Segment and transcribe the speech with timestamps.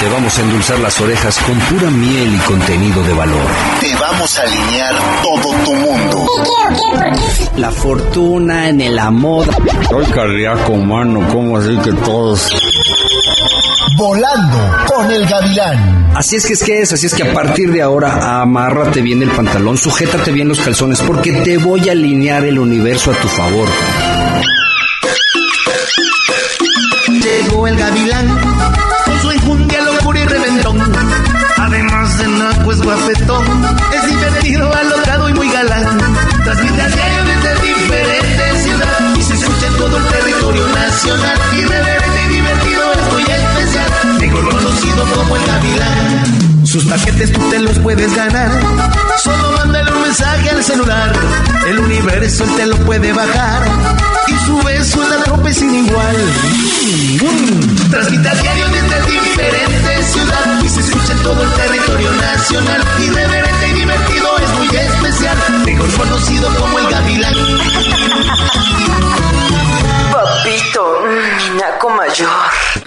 [0.00, 3.46] Te vamos a endulzar las orejas con pura miel y contenido de valor.
[3.80, 6.26] Te vamos a alinear todo tu mundo.
[7.58, 9.46] La fortuna en el amor.
[9.90, 12.48] Soy cardíaco humano, ¿cómo así que todos?
[13.98, 16.12] Volando con el gavilán.
[16.14, 19.22] Así es que es que es, así es que a partir de ahora amárrate bien
[19.22, 23.28] el pantalón, sujétate bien los calzones, porque te voy a alinear el universo a tu
[23.28, 23.68] favor.
[27.08, 28.40] Llegó el gavilán
[29.04, 29.84] con su enjundia,
[32.82, 33.20] es
[33.92, 35.98] es divertido, alocado y muy galán.
[36.44, 41.38] Transmite diario desde diferentes ciudades y se escucha en todo el territorio nacional.
[41.58, 46.66] Irreverente y divertido, es muy especial, mejor conocido como el gavilán.
[46.66, 48.50] Sus paquetes tú te los puedes ganar.
[49.22, 51.12] Solo mándale un mensaje al celular.
[51.66, 53.62] El universo te lo puede bajar.
[54.50, 56.16] Su beso es la tropa sin igual.
[57.22, 57.88] Mm.
[57.88, 60.64] Transmite a diario desde diferentes ciudades.
[60.64, 62.84] Y se escucha en todo el territorio nacional.
[62.98, 65.38] Irreverente y divertido es muy especial.
[65.64, 67.34] Mejor conocido como el gavilán.
[70.10, 72.79] Papito, mi naco mayor.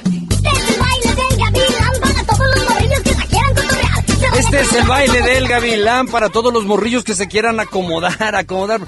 [4.43, 8.81] Este es el baile del gavilán para todos los morrillos que se quieran acomodar, acomodar.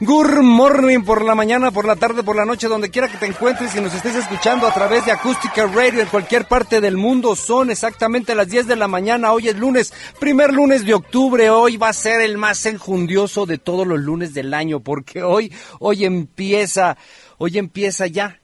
[0.00, 3.26] Good morning por la mañana, por la tarde, por la noche, donde quiera que te
[3.26, 7.34] encuentres y nos estés escuchando a través de Acústica Radio en cualquier parte del mundo.
[7.34, 9.32] Son exactamente las 10 de la mañana.
[9.32, 11.50] Hoy es lunes, primer lunes de octubre.
[11.50, 15.52] Hoy va a ser el más enjundioso de todos los lunes del año, porque hoy,
[15.80, 16.96] hoy empieza,
[17.38, 18.38] hoy empieza ya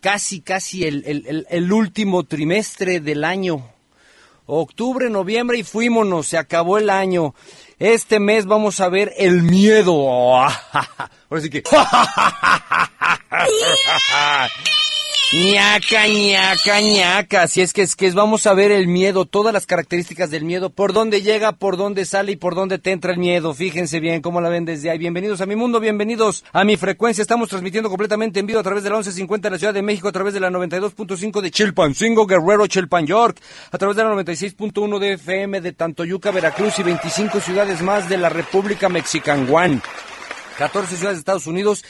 [0.00, 3.66] casi, casi el, el, último trimestre del año.
[4.46, 7.34] Octubre, noviembre y fuímonos, se acabó el año.
[7.82, 10.08] Este mes vamos a ver el miedo.
[10.38, 11.64] Ahora sí que.
[15.32, 17.42] ñaca, ñaca, ñaca.
[17.42, 20.70] Así es que es que vamos a ver el miedo, todas las características del miedo,
[20.70, 23.54] por dónde llega, por dónde sale y por dónde te entra el miedo.
[23.54, 24.98] Fíjense bien cómo la ven desde ahí.
[24.98, 27.22] Bienvenidos a mi mundo, bienvenidos a mi frecuencia.
[27.22, 30.08] Estamos transmitiendo completamente en vivo a través de la 1150 de la Ciudad de México,
[30.08, 34.98] a través de la 92.5 de Chilpancingo, Guerrero, Chilpan, York, a través de la 96.1
[34.98, 39.82] de FM de Tantoyuca, Veracruz y 25 ciudades más de la República Mexicanguán.
[40.58, 41.82] 14 ciudades de Estados Unidos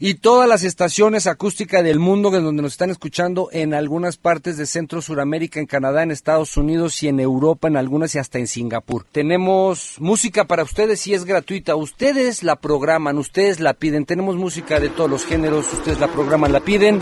[0.00, 4.56] y todas las estaciones acústicas del mundo en donde nos están escuchando en algunas partes
[4.56, 8.38] de Centro Suramérica, en Canadá, en Estados Unidos y en Europa, en algunas y hasta
[8.38, 9.04] en Singapur.
[9.10, 11.76] Tenemos música para ustedes y es gratuita.
[11.76, 14.04] Ustedes la programan, ustedes la piden.
[14.04, 17.00] Tenemos música de todos los géneros, ustedes la programan, la piden.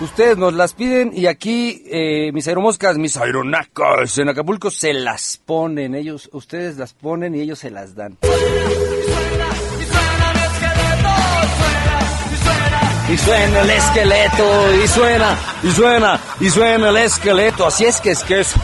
[0.00, 5.40] Ustedes nos las piden y aquí eh, mis aeromoscas, mis aeronacos en Acapulco se las
[5.44, 5.96] ponen.
[5.96, 8.16] Ellos, ustedes las ponen y ellos se las dan.
[13.12, 17.66] Y suena el esqueleto, y suena, y suena, y suena el esqueleto.
[17.66, 18.54] Así es que es que es.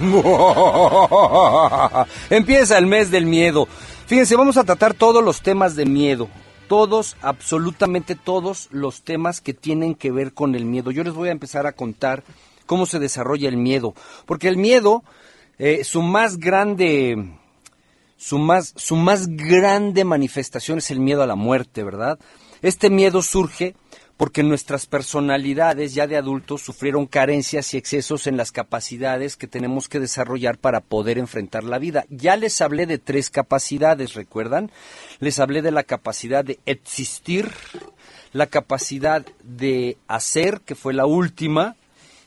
[2.30, 3.68] Empieza el mes del miedo.
[4.06, 6.28] Fíjense, vamos a tratar todos los temas de miedo
[6.68, 10.90] todos, absolutamente todos los temas que tienen que ver con el miedo.
[10.90, 12.22] Yo les voy a empezar a contar
[12.66, 13.94] cómo se desarrolla el miedo,
[14.26, 15.02] porque el miedo,
[15.58, 17.32] eh, su más grande,
[18.16, 22.18] su más, su más grande manifestación es el miedo a la muerte, ¿verdad?
[22.62, 23.74] Este miedo surge
[24.18, 29.88] porque nuestras personalidades ya de adultos sufrieron carencias y excesos en las capacidades que tenemos
[29.88, 32.04] que desarrollar para poder enfrentar la vida.
[32.10, 34.72] Ya les hablé de tres capacidades, ¿recuerdan?
[35.20, 37.52] Les hablé de la capacidad de existir,
[38.32, 41.76] la capacidad de hacer, que fue la última,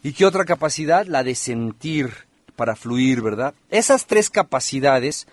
[0.01, 2.09] y qué otra capacidad, la de sentir
[2.55, 3.53] para fluir, ¿verdad?
[3.69, 5.27] Esas tres capacidades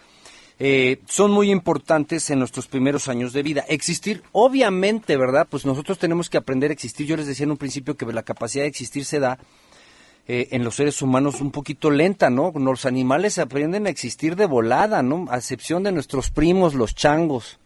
[0.60, 3.64] eh, son muy importantes en nuestros primeros años de vida.
[3.68, 5.46] Existir, obviamente, ¿verdad?
[5.48, 7.06] Pues nosotros tenemos que aprender a existir.
[7.06, 9.38] Yo les decía en un principio que la capacidad de existir se da
[10.26, 12.52] eh, en los seres humanos un poquito lenta, ¿no?
[12.56, 15.26] Los animales aprenden a existir de volada, ¿no?
[15.30, 17.60] A excepción de nuestros primos, los changos.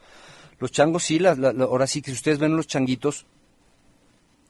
[0.59, 3.27] Los changos sí, la, la, ahora sí que si ustedes ven los changuitos,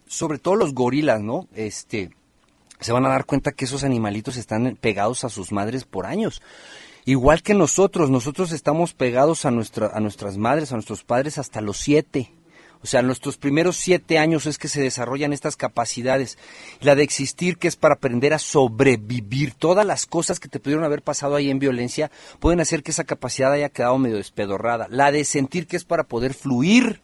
[0.08, 1.46] sobre todo los gorilas, ¿no?
[1.54, 2.10] Este,
[2.80, 6.42] se van a dar cuenta que esos animalitos están pegados a sus madres por años
[7.04, 11.60] igual que nosotros, nosotros estamos pegados a, nuestra, a nuestras madres, a nuestros padres hasta
[11.60, 12.32] los siete.
[12.82, 16.36] O sea, nuestros primeros siete años es que se desarrollan estas capacidades.
[16.80, 19.54] La de existir, que es para aprender a sobrevivir.
[19.54, 22.10] Todas las cosas que te pudieron haber pasado ahí en violencia
[22.40, 24.88] pueden hacer que esa capacidad haya quedado medio despedorrada.
[24.90, 27.02] La de sentir, que es para poder fluir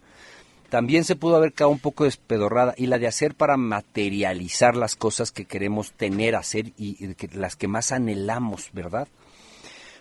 [0.68, 4.96] también se pudo haber quedado un poco despedorrada y la de hacer para materializar las
[4.96, 9.08] cosas que queremos tener, hacer y, que, las que más anhelamos, ¿verdad?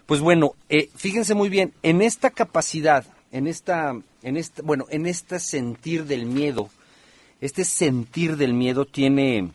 [0.08, 3.94] Pues bueno, eh, fíjense muy bien, en esta capacidad, en esta,
[4.24, 6.70] en esta, bueno, en este sentir del miedo,
[7.42, 9.50] este sentir del miedo tiene,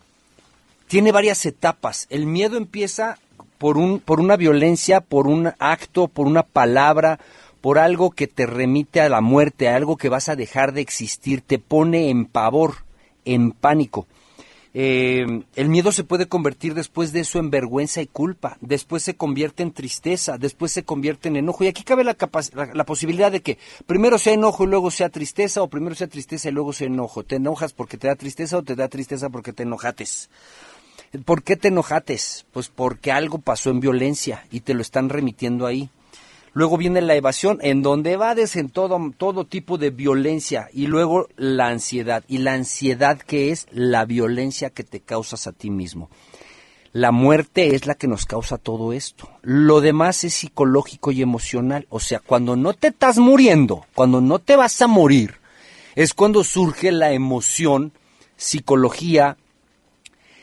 [0.89, 2.07] tiene varias etapas.
[2.11, 3.19] El miedo empieza
[3.57, 7.19] por un, por una violencia, por un acto, por una palabra,
[7.63, 10.83] por algo que te remite a la muerte, a algo que vas a dejar de
[10.83, 12.85] existir, te pone en pavor,
[13.25, 14.07] en pánico.
[14.75, 19.15] Eh, el miedo se puede convertir después de eso en vergüenza y culpa, después se
[19.15, 21.65] convierte en tristeza, después se convierte en enojo.
[21.65, 22.17] Y aquí cabe la,
[22.55, 26.07] la, la, posibilidad de que primero sea enojo y luego sea tristeza, o primero sea
[26.07, 27.23] tristeza y luego sea enojo.
[27.23, 30.31] ¿Te enojas porque te da tristeza o te da tristeza porque te enojates?
[31.27, 32.47] ¿Por qué te enojates?
[32.53, 35.91] Pues porque algo pasó en violencia y te lo están remitiendo ahí.
[36.55, 40.69] Luego viene la evasión, en donde evades en todo, todo tipo de violencia.
[40.73, 42.25] Y luego la ansiedad.
[42.29, 46.11] Y la ansiedad que es la violencia que te causas a ti mismo.
[46.93, 49.31] La muerte es la que nos causa todo esto.
[49.41, 51.87] Lo demás es psicológico y emocional.
[51.89, 55.37] O sea, cuando no te estás muriendo, cuando no te vas a morir,
[55.95, 57.93] es cuando surge la emoción,
[58.37, 59.39] psicología,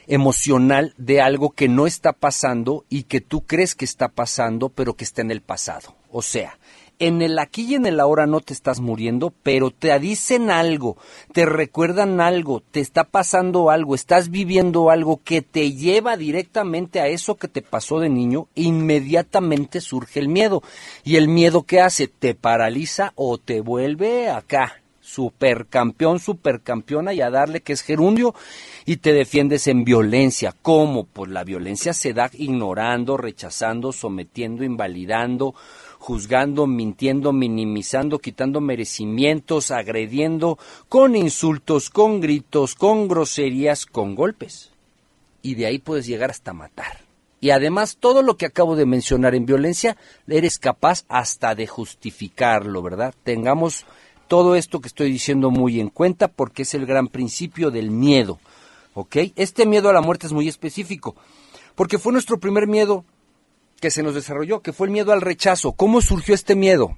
[0.08, 4.96] emocional de algo que no está pasando y que tú crees que está pasando, pero
[4.96, 5.99] que está en el pasado.
[6.12, 6.58] O sea,
[7.00, 10.98] en el aquí y en el ahora no te estás muriendo, pero te dicen algo,
[11.34, 17.08] te recuerdan algo, te está pasando algo, estás viviendo algo que te lleva directamente a
[17.08, 20.62] eso que te pasó de niño, inmediatamente surge el miedo.
[21.06, 27.32] Y el miedo que hace, te paraliza o te vuelve acá, supercampeón, supercampeona y a
[27.32, 28.36] darle que es gerundio
[28.86, 30.54] y te defiendes en violencia.
[30.62, 31.06] ¿Cómo?
[31.06, 35.56] Pues la violencia se da ignorando, rechazando, sometiendo, invalidando,
[36.00, 40.58] juzgando, mintiendo, minimizando, quitando merecimientos, agrediendo,
[40.88, 44.72] con insultos, con gritos, con groserías, con golpes.
[45.44, 47.02] Y de ahí puedes llegar hasta matar.
[47.42, 49.96] Y además todo lo que acabo de mencionar en violencia,
[50.28, 53.14] eres capaz hasta de justificarlo, ¿verdad?
[53.24, 53.86] Tengamos
[54.28, 58.40] todo esto que estoy diciendo muy en cuenta porque es el gran principio del miedo.
[58.94, 59.18] ¿Ok?
[59.36, 61.16] Este miedo a la muerte es muy específico
[61.76, 63.06] porque fue nuestro primer miedo
[63.80, 65.74] que se nos desarrolló, que fue el miedo al rechazo.
[65.74, 66.98] ¿Cómo surgió este miedo?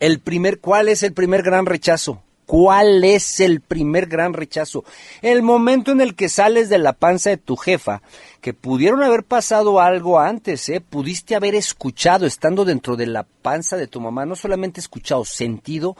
[0.00, 2.22] El primer, ¿cuál es el primer gran rechazo?
[2.46, 4.84] ¿Cuál es el primer gran rechazo?
[5.22, 8.02] El momento en el que sales de la panza de tu jefa,
[8.42, 10.82] que pudieron haber pasado algo antes, ¿eh?
[10.82, 15.96] Pudiste haber escuchado, estando dentro de la panza de tu mamá, no solamente escuchado, sentido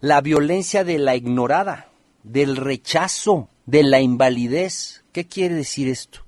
[0.00, 1.88] la violencia de la ignorada,
[2.24, 5.04] del rechazo, de la invalidez.
[5.12, 6.23] ¿Qué quiere decir esto?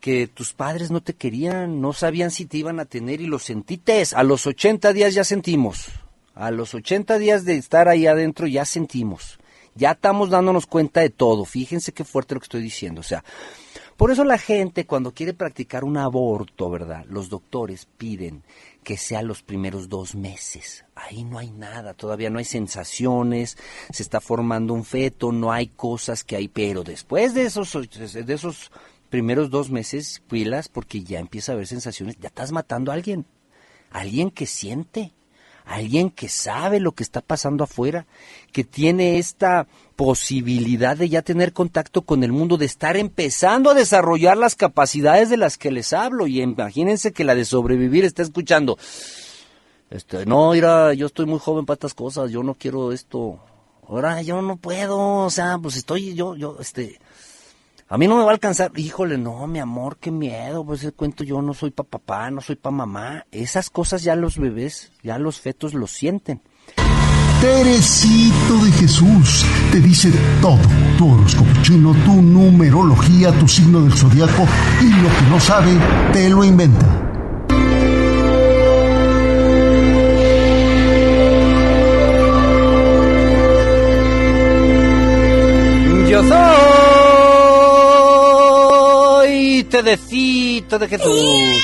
[0.00, 3.38] Que tus padres no te querían, no sabían si te iban a tener y lo
[3.38, 4.14] sentites.
[4.14, 5.86] A los 80 días ya sentimos.
[6.34, 9.38] A los 80 días de estar ahí adentro ya sentimos.
[9.74, 11.44] Ya estamos dándonos cuenta de todo.
[11.44, 13.00] Fíjense qué fuerte lo que estoy diciendo.
[13.00, 13.22] O sea,
[14.00, 17.04] por eso la gente cuando quiere practicar un aborto, ¿verdad?
[17.06, 18.42] Los doctores piden
[18.82, 20.86] que sea los primeros dos meses.
[20.94, 23.58] Ahí no hay nada, todavía no hay sensaciones,
[23.92, 28.34] se está formando un feto, no hay cosas que hay, pero después de esos, de
[28.34, 28.72] esos
[29.10, 33.26] primeros dos meses, pilas, porque ya empieza a haber sensaciones, ya estás matando a alguien,
[33.90, 35.12] alguien que siente,
[35.66, 38.06] alguien que sabe lo que está pasando afuera,
[38.52, 39.66] que tiene esta
[39.96, 45.28] posibilidad de ya tener contacto con el mundo, de estar empezando a desarrollar las capacidades
[45.28, 46.26] de las que les hablo.
[46.26, 48.78] Y imagínense que la de sobrevivir está escuchando.
[49.90, 53.40] Este, no, mira, yo estoy muy joven para estas cosas, yo no quiero esto.
[53.88, 57.00] Ahora yo no puedo, o sea, pues estoy yo, yo, este,
[57.92, 58.70] a mí no me va a alcanzar.
[58.76, 60.64] Híjole, no, mi amor, qué miedo.
[60.64, 63.26] Pues ese cuento yo no soy pa papá, no soy pa mamá.
[63.32, 66.40] Esas cosas ya los bebés, ya los fetos lo sienten.
[67.40, 70.60] Teresito de Jesús te dice todo.
[70.98, 74.46] Tu horóscopo chino, tu numerología, tu signo del zodiaco
[74.80, 75.76] y lo que no sabe,
[76.12, 77.09] te lo inventa.
[89.70, 91.62] Tedecito de Jesús.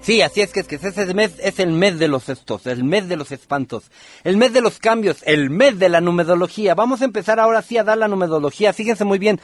[0.00, 2.84] Sí, así es que es que ese mes es el mes de los estos, el
[2.84, 3.90] mes de los espantos,
[4.22, 6.74] el mes de los cambios, el mes de la numerología.
[6.74, 8.74] Vamos a empezar ahora sí a dar la numerología.
[8.74, 9.40] Fíjense muy bien,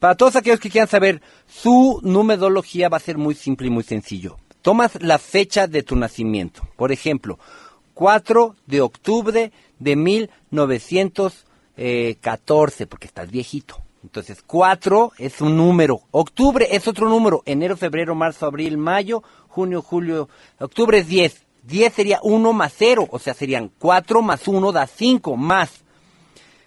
[0.00, 3.84] para todos aquellos que quieran saber, su numerología va a ser muy simple y muy
[3.84, 4.36] sencillo.
[4.60, 6.68] Tomas la fecha de tu nacimiento.
[6.76, 7.38] Por ejemplo,
[7.94, 13.82] 4 de octubre de 1914, porque estás viejito.
[14.02, 19.80] Entonces, 4 es un número, octubre es otro número, enero, febrero, marzo, abril, mayo, junio,
[19.80, 20.28] julio,
[20.58, 21.46] octubre es 10.
[21.64, 25.84] 10 sería 1 más 0, o sea, serían 4 más 1 da 5, más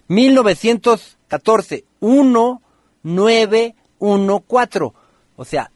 [0.08, 2.62] 1914, 1,
[3.02, 4.94] 9, 1, 4.
[5.36, 5.70] O sea,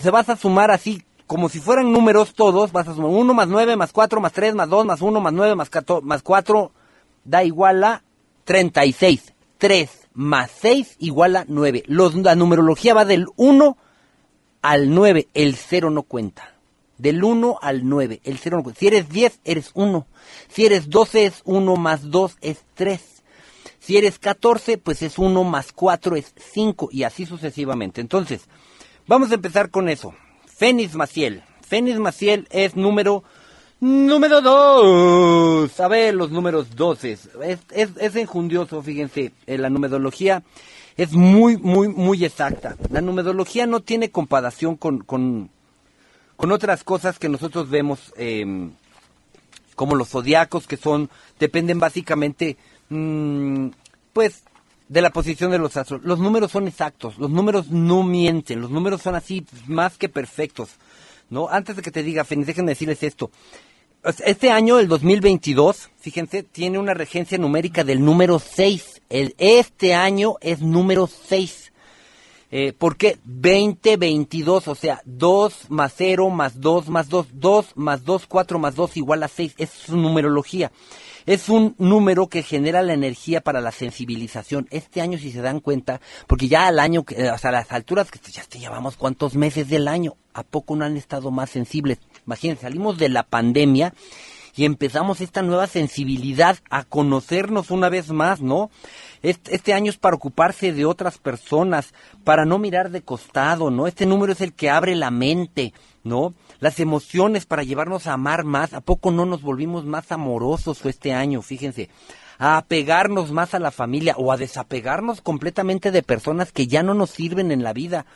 [0.00, 3.48] se vas a sumar así, como si fueran números todos, vas a sumar 1 más
[3.48, 6.70] 9, más 4, más 3, más 2, más 1, más 9, más, 14, más 4,
[7.24, 8.04] da igual a
[8.44, 9.34] 36.
[9.58, 11.84] 3 más 6 igual a 9.
[11.86, 13.76] Los, la numerología va del 1
[14.62, 16.54] al 9, el 0 no cuenta.
[16.98, 18.78] Del 1 al 9, el 0 no cuenta.
[18.78, 20.06] Si eres 10, eres 1.
[20.48, 23.00] Si eres 12, es 1 más 2, es 3.
[23.80, 28.00] Si eres 14, pues es 1 más 4 es 5 y así sucesivamente.
[28.00, 28.42] Entonces,
[29.08, 30.14] vamos a empezar con eso.
[30.46, 31.42] Fénix Maciel.
[31.66, 33.24] Fénix Maciel es número
[33.82, 35.80] número 2.
[35.80, 37.12] A ver, los números 12.
[37.12, 37.28] Es,
[37.70, 40.42] es, es enjundioso, fíjense, en la numerología
[40.96, 42.76] es muy, muy, muy exacta.
[42.90, 45.50] La numerología no tiene comparación con, con,
[46.36, 48.70] con otras cosas que nosotros vemos, eh,
[49.74, 52.56] como los zodiacos, que son, dependen básicamente
[52.92, 53.70] Mm,
[54.12, 54.42] pues
[54.88, 56.02] de la posición de los astros.
[56.04, 60.70] Los números son exactos, los números no mienten, los números son así más que perfectos.
[61.30, 61.48] ¿no?
[61.48, 63.30] Antes de que te diga, Fénix, déjenme decirles esto.
[64.04, 69.00] Este año, el 2022, fíjense, tiene una regencia numérica del número 6.
[69.08, 71.72] El, este año es número 6.
[72.50, 73.18] Eh, ¿Por qué?
[73.24, 78.74] 2022, o sea, 2 más 0 más 2 más 2, 2 más 2, 4 más
[78.74, 79.54] 2 igual a 6.
[79.56, 80.72] Es su numerología
[81.26, 84.66] es un número que genera la energía para la sensibilización.
[84.70, 88.10] Este año, si se dan cuenta, porque ya al año, o sea, a las alturas
[88.10, 91.98] que ya llevamos cuántos meses del año, ¿a poco no han estado más sensibles?
[92.26, 93.94] Imagínense, salimos de la pandemia
[94.54, 98.70] y empezamos esta nueva sensibilidad a conocernos una vez más, ¿no?
[99.22, 103.86] Este, este, año es para ocuparse de otras personas, para no mirar de costado, ¿no?
[103.86, 105.72] Este número es el que abre la mente,
[106.04, 106.34] ¿no?
[106.62, 108.72] las emociones para llevarnos a amar más.
[108.72, 111.42] ¿A poco no nos volvimos más amorosos este año?
[111.42, 111.90] Fíjense,
[112.38, 116.94] a apegarnos más a la familia o a desapegarnos completamente de personas que ya no
[116.94, 118.06] nos sirven en la vida.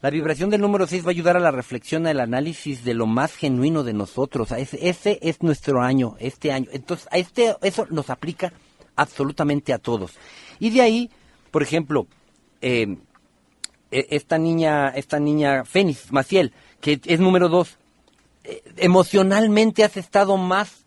[0.00, 3.06] La vibración del número 6 va a ayudar a la reflexión, al análisis de lo
[3.06, 4.52] más genuino de nosotros.
[4.52, 6.68] Ese, es nuestro año, este año.
[6.72, 8.52] Entonces, a este, eso nos aplica
[8.94, 10.12] absolutamente a todos.
[10.60, 11.10] Y de ahí,
[11.50, 12.06] por ejemplo,
[12.60, 12.96] eh,
[13.90, 17.78] e, esta niña, esta niña Fénix Maciel, que es número 2,
[18.76, 20.84] emocionalmente has estado más,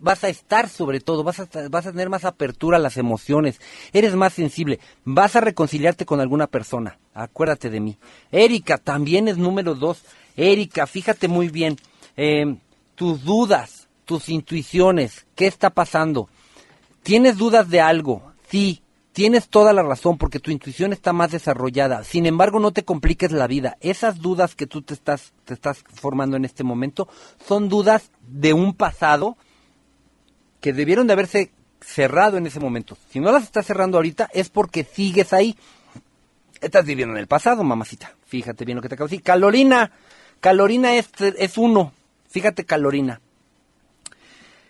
[0.00, 3.60] vas a estar sobre todo, vas a, vas a tener más apertura a las emociones,
[3.92, 7.96] eres más sensible, vas a reconciliarte con alguna persona, acuérdate de mí.
[8.32, 10.02] Erika también es número dos.
[10.36, 11.76] Erika, fíjate muy bien,
[12.16, 12.58] em,
[12.96, 16.28] tus dudas, tus intuiciones, ¿qué está pasando?
[17.02, 18.32] ¿Tienes dudas de algo?
[18.48, 18.82] Sí,
[19.14, 22.02] Tienes toda la razón porque tu intuición está más desarrollada.
[22.02, 23.76] Sin embargo, no te compliques la vida.
[23.80, 27.08] Esas dudas que tú te estás, te estás formando en este momento
[27.46, 29.36] son dudas de un pasado
[30.60, 32.98] que debieron de haberse cerrado en ese momento.
[33.10, 35.56] Si no las estás cerrando ahorita es porque sigues ahí.
[36.60, 38.12] Estás viviendo en el pasado, mamacita.
[38.26, 39.22] Fíjate bien lo que te acabo de decir.
[39.22, 39.92] Calorina.
[40.40, 41.92] Calorina es, es uno.
[42.28, 43.20] Fíjate, Calorina.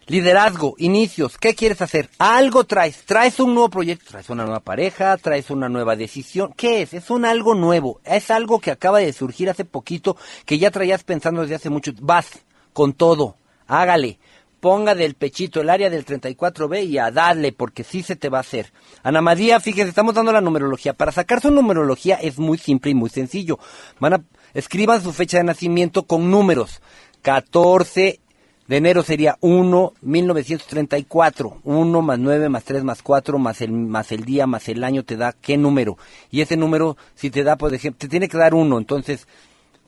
[0.06, 2.10] Liderazgo, inicios, ¿qué quieres hacer?
[2.18, 6.52] Algo traes, traes un nuevo proyecto, traes una nueva pareja, traes una nueva decisión.
[6.54, 6.92] ¿Qué es?
[6.92, 11.04] Es un algo nuevo, es algo que acaba de surgir hace poquito, que ya traías
[11.04, 11.92] pensando desde hace mucho.
[12.02, 12.44] Vas
[12.74, 14.18] con todo, hágale,
[14.60, 18.38] ponga del pechito el área del 34B y a darle, porque sí se te va
[18.38, 18.74] a hacer.
[19.02, 20.92] Ana María, fíjese, estamos dando la numerología.
[20.92, 23.58] Para sacar su numerología es muy simple y muy sencillo.
[24.00, 26.82] Van a, escriban su fecha de nacimiento con números.
[27.22, 28.20] 14
[28.66, 31.60] de enero sería 1, 1934.
[31.64, 35.04] 1 más 9 más 3 más 4 más el, más el día más el año
[35.04, 35.98] te da qué número.
[36.30, 38.78] Y ese número, si te da, por ejemplo, te tiene que dar 1.
[38.78, 39.28] Entonces,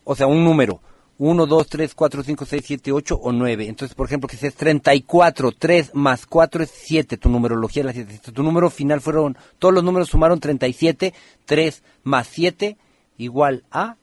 [0.05, 0.81] o sea, un número.
[1.19, 3.67] 1, 2, 3, 4, 5, 6, 7, 8 o 9.
[3.67, 7.17] Entonces, por ejemplo, que si es 34, 3 más 4 es 7.
[7.17, 8.33] Tu numerología es la 7.
[8.33, 11.15] Tu número final fueron, todos los números sumaron 37.
[11.47, 12.77] 3 más 7
[13.17, 13.97] igual a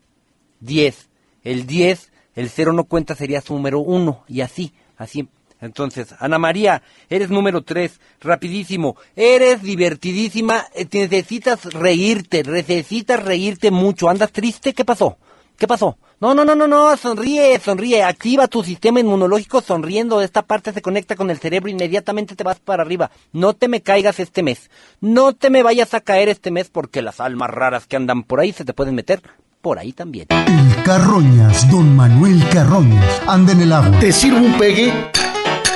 [0.61, 1.09] 10.
[1.43, 5.27] El 10 el cero no cuenta, sería su número uno, y así, así.
[5.61, 14.09] Entonces, Ana María, eres número tres, rapidísimo, eres divertidísima, eh, necesitas reírte, necesitas reírte mucho,
[14.09, 15.17] andas triste, ¿qué pasó?
[15.57, 15.97] ¿Qué pasó?
[16.19, 20.81] No, no, no, no, no, sonríe, sonríe, activa tu sistema inmunológico sonriendo, esta parte se
[20.81, 23.11] conecta con el cerebro, inmediatamente te vas para arriba.
[23.31, 27.01] No te me caigas este mes, no te me vayas a caer este mes porque
[27.01, 29.21] las almas raras que andan por ahí se te pueden meter
[29.63, 30.27] por ahí también.
[30.29, 33.97] El Carroñas, don Manuel Carroñas, anda en el agua.
[33.97, 34.93] ¿Te sirvo un pegue?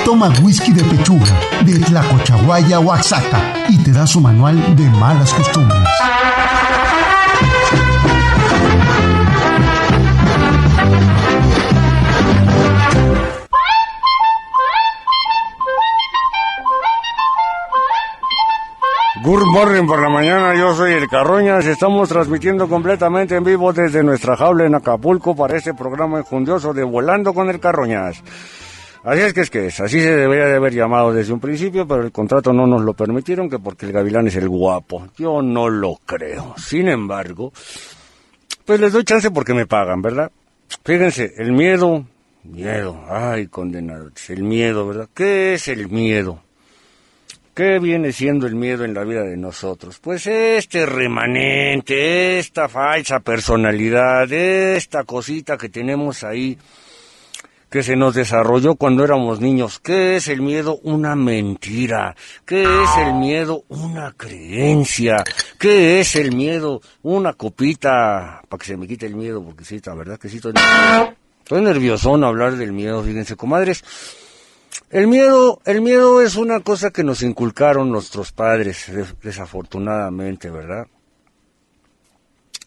[0.04, 1.26] Toma whisky de pechuga,
[1.66, 5.88] de Tlacochahuaya, Oaxaca, y te da su manual de malas costumbres.
[19.28, 24.02] Good morning por la mañana, yo soy el Carroñas, estamos transmitiendo completamente en vivo desde
[24.02, 28.24] nuestra jaula en Acapulco para este programa enjundioso de Volando con el Carroñas.
[29.04, 31.86] Así es que es que es, así se debería de haber llamado desde un principio,
[31.86, 35.10] pero el contrato no nos lo permitieron, que porque el gavilán es el guapo.
[35.18, 36.56] Yo no lo creo.
[36.56, 37.52] Sin embargo,
[38.64, 40.32] pues les doy chance porque me pagan, ¿verdad?
[40.86, 42.06] Fíjense, el miedo,
[42.46, 45.10] miedo, ay condenados, el miedo, ¿verdad?
[45.14, 46.47] ¿Qué es el miedo?
[47.58, 49.98] ¿Qué viene siendo el miedo en la vida de nosotros?
[49.98, 56.56] Pues este remanente, esta falsa personalidad, esta cosita que tenemos ahí,
[57.68, 59.80] que se nos desarrolló cuando éramos niños.
[59.80, 60.80] ¿Qué es el miedo?
[60.84, 62.16] Una mentira.
[62.46, 63.64] ¿Qué es el miedo?
[63.70, 65.24] Una creencia.
[65.58, 66.80] ¿Qué es el miedo?
[67.02, 70.36] Una copita, para que se me quite el miedo, porque sí, la verdad que sí
[70.36, 70.54] estoy,
[71.40, 73.84] estoy nerviosón hablar del miedo, fíjense, comadres.
[74.90, 78.90] El miedo, el miedo es una cosa que nos inculcaron nuestros padres,
[79.22, 80.88] desafortunadamente, ¿verdad?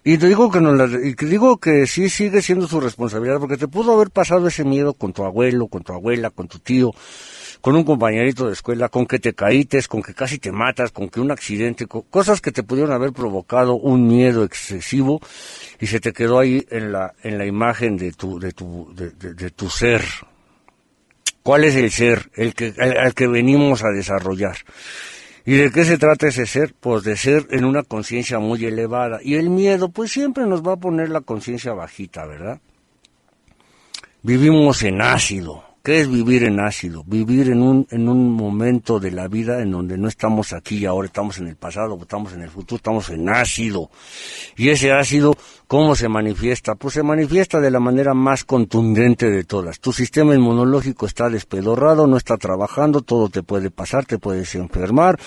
[0.04, 3.68] Y te digo que no y digo que sí sigue siendo su responsabilidad, porque te
[3.68, 6.92] pudo haber pasado ese miedo con tu abuelo, con tu abuela, con tu tío,
[7.62, 11.08] con un compañerito de escuela, con que te caítes, con que casi te matas, con
[11.08, 15.20] que un accidente, cosas que te pudieron haber provocado un miedo excesivo
[15.80, 19.50] y se te quedó ahí en la, en la imagen de tu, de tu, de
[19.50, 20.02] tu ser,
[21.42, 22.30] ¿Cuál es el ser?
[22.34, 24.56] El que, al que venimos a desarrollar.
[25.46, 26.74] ¿Y de qué se trata ese ser?
[26.78, 29.20] Pues de ser en una conciencia muy elevada.
[29.22, 32.60] Y el miedo, pues siempre nos va a poner la conciencia bajita, ¿verdad?
[34.22, 35.64] Vivimos en ácido.
[35.82, 37.02] ¿Qué es vivir en ácido?
[37.06, 40.84] Vivir en un, en un momento de la vida en donde no estamos aquí y
[40.84, 43.90] ahora estamos en el pasado, estamos en el futuro, estamos en ácido.
[44.58, 45.34] Y ese ácido,
[45.66, 46.74] ¿cómo se manifiesta?
[46.74, 49.80] Pues se manifiesta de la manera más contundente de todas.
[49.80, 55.18] Tu sistema inmunológico está despedorrado, no está trabajando, todo te puede pasar, te puedes enfermar,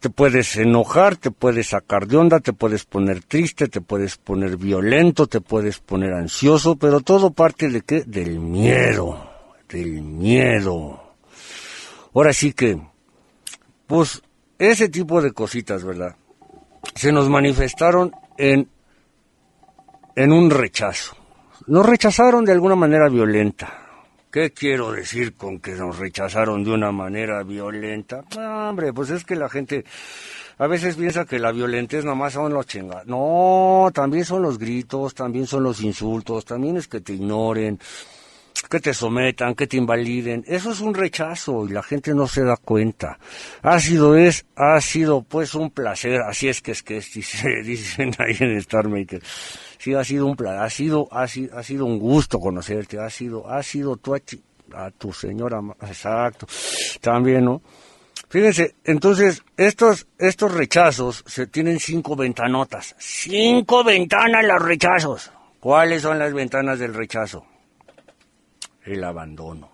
[0.00, 4.56] te puedes enojar, te puedes sacar de onda, te puedes poner triste, te puedes poner
[4.56, 8.02] violento, te puedes poner ansioso, pero todo parte de qué?
[8.06, 9.25] Del miedo,
[9.68, 11.14] del miedo.
[12.14, 12.80] Ahora sí que,
[13.86, 14.22] pues,
[14.58, 16.16] ese tipo de cositas, ¿verdad?
[16.94, 18.68] Se nos manifestaron en,
[20.14, 21.16] en un rechazo.
[21.66, 23.86] Nos rechazaron de alguna manera violenta
[24.36, 28.22] ¿Qué quiero decir con que nos rechazaron de una manera violenta?
[28.36, 29.82] hombre, pues es que la gente
[30.58, 33.06] a veces piensa que la violentez nada más son los chingados.
[33.06, 37.80] No, también son los gritos, también son los insultos, también es que te ignoren,
[38.62, 40.44] que te sometan, que te invaliden.
[40.46, 43.18] Eso es un rechazo y la gente no se da cuenta.
[43.62, 47.12] Ha sido es, ha sido pues un placer, así es que es que es,
[47.64, 49.22] dicen ahí en Star Maker
[49.78, 53.48] sí ha sido un ha sido, ha sido, ha sido un gusto conocerte, ha sido,
[53.48, 56.46] ha sido tu, a tu señora, exacto,
[57.00, 57.62] también, ¿no?
[58.28, 62.96] Fíjense, entonces, estos, estos rechazos se tienen cinco ventanotas.
[62.98, 65.30] Cinco ventanas los rechazos.
[65.60, 67.46] ¿Cuáles son las ventanas del rechazo?
[68.86, 69.68] El abandono.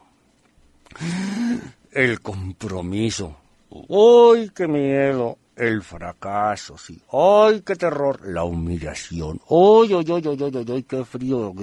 [1.93, 3.37] El compromiso.
[3.71, 5.39] ¡Uy, qué miedo!
[5.57, 7.01] el fracaso, sí.
[7.13, 8.21] ¡Ay, qué terror!
[8.27, 9.41] La humillación.
[9.49, 11.55] ¡Ay, ay, ay, ay, ay, ay, qué frío!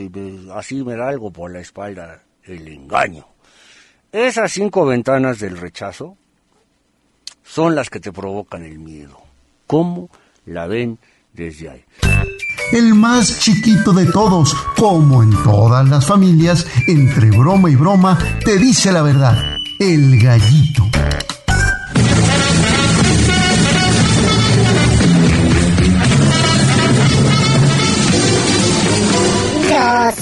[0.53, 2.23] Así me da algo por la espalda.
[2.43, 3.25] El engaño.
[4.11, 6.17] Esas cinco ventanas del rechazo
[7.43, 9.19] son las que te provocan el miedo.
[9.67, 10.09] ¿Cómo
[10.45, 10.97] la ven
[11.33, 11.85] desde ahí?
[12.71, 18.59] El más chiquito de todos, como en todas las familias, entre broma y broma, te
[18.59, 19.57] dice la verdad.
[19.79, 20.85] El gallito.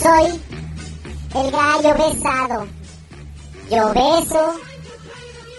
[0.01, 0.41] soy
[1.35, 2.67] el gallo besado.
[3.69, 4.53] Yo beso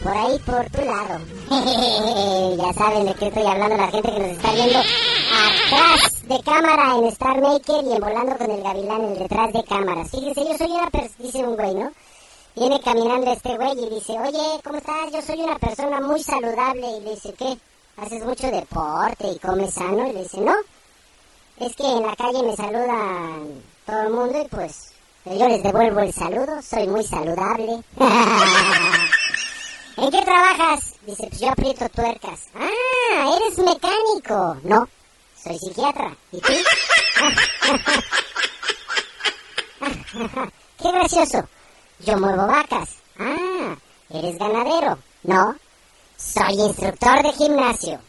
[0.03, 1.21] por ahí por tu lado.
[2.57, 6.97] ya saben de qué estoy hablando la gente que nos está viendo atrás de cámara
[6.97, 10.05] en Star Maker y en Volando con el Gavilán en detrás de cámara.
[10.05, 11.91] Fíjense, yo soy una persona, dice un güey, ¿no?
[12.55, 15.11] Viene caminando este güey y dice, oye, ¿cómo estás?
[15.11, 16.87] Yo soy una persona muy saludable.
[16.87, 17.57] Y le dice, ¿qué?
[17.97, 20.07] ¿Haces mucho deporte y comes sano?
[20.07, 20.55] Y le dice, no.
[21.61, 24.93] Es que en la calle me saludan todo el mundo y pues
[25.25, 27.83] yo les devuelvo el saludo, soy muy saludable.
[29.97, 30.95] ¿En qué trabajas?
[31.07, 32.49] Dice, pues yo aprieto tuercas.
[32.55, 34.57] Ah, eres mecánico.
[34.65, 34.87] No,
[35.43, 36.17] soy psiquiatra.
[36.33, 36.53] ¿Y tú?
[40.83, 41.49] qué gracioso.
[42.01, 42.91] Yo muevo vacas.
[43.19, 43.75] Ah,
[44.11, 44.99] eres ganadero.
[45.25, 45.57] No,
[46.17, 48.01] soy instructor de gimnasio.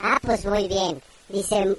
[0.00, 1.02] Ah, pues muy bien.
[1.28, 1.76] Dice,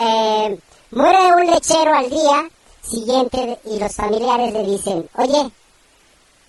[0.00, 0.58] eh,
[0.92, 2.50] Muere un lechero al día
[2.82, 5.48] siguiente y los familiares le dicen, oye,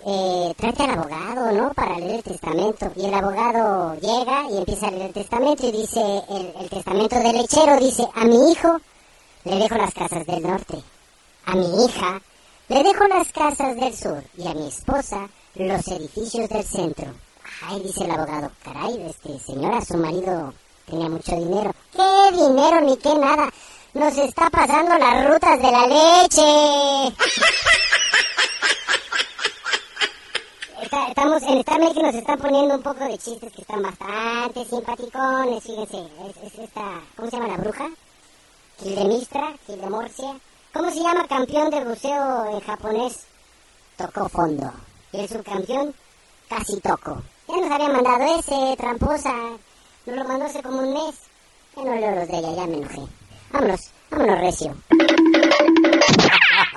[0.06, 1.74] eh, tráete al abogado, ¿no?
[1.74, 2.92] Para leer el testamento.
[2.96, 7.16] Y el abogado llega y empieza a leer el testamento y dice, el, el testamento
[7.20, 8.78] del lechero dice, a mi hijo
[9.44, 10.78] le dejo las casas del norte,
[11.46, 12.22] a mi hija
[12.68, 17.14] le dejo las casas del sur y a mi esposa los edificios del centro.
[17.64, 20.54] Ay, dice el abogado, caray, este señora, su marido
[20.86, 21.72] tenía mucho dinero.
[21.94, 23.50] ¿Qué dinero ni qué nada?
[23.94, 27.16] Nos está pasando las rutas de la leche.
[30.92, 34.66] Está- estamos en Star México nos están poniendo un poco de chistes que están bastante
[34.66, 36.00] simpaticones, fíjense.
[36.00, 37.90] Es, es esta, ¿cómo se llama la bruja?
[38.78, 40.36] Kildemistra, Kildemorcia.
[40.74, 43.22] ¿Cómo se llama campeón de buceo en japonés?
[43.96, 44.70] Tocó fondo.
[45.14, 45.96] Y el subcampeón,
[46.50, 47.22] casi toco.
[47.48, 49.34] Ya nos había mandado ese, tramposa.
[50.06, 51.16] Nos lo mandó hace como un mes.
[51.78, 53.02] Ya no leo los de ella, ya me enojé.
[53.54, 54.76] Vámonos, vámonos recio.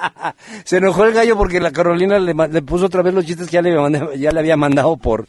[0.65, 3.63] Se enojó el gallo porque la Carolina le, puso otra vez los chistes que ya
[3.63, 5.27] le, había mandado por.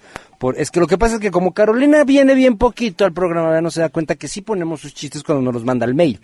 [0.56, 3.62] Es que lo que pasa es que como Carolina viene bien poquito al programa, ya
[3.62, 6.20] no se da cuenta que sí ponemos sus chistes cuando nos los manda el mail.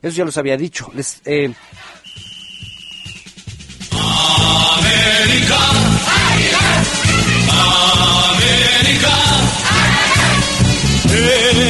[0.00, 0.90] Eso ya los había dicho.
[1.24, 1.52] Eh,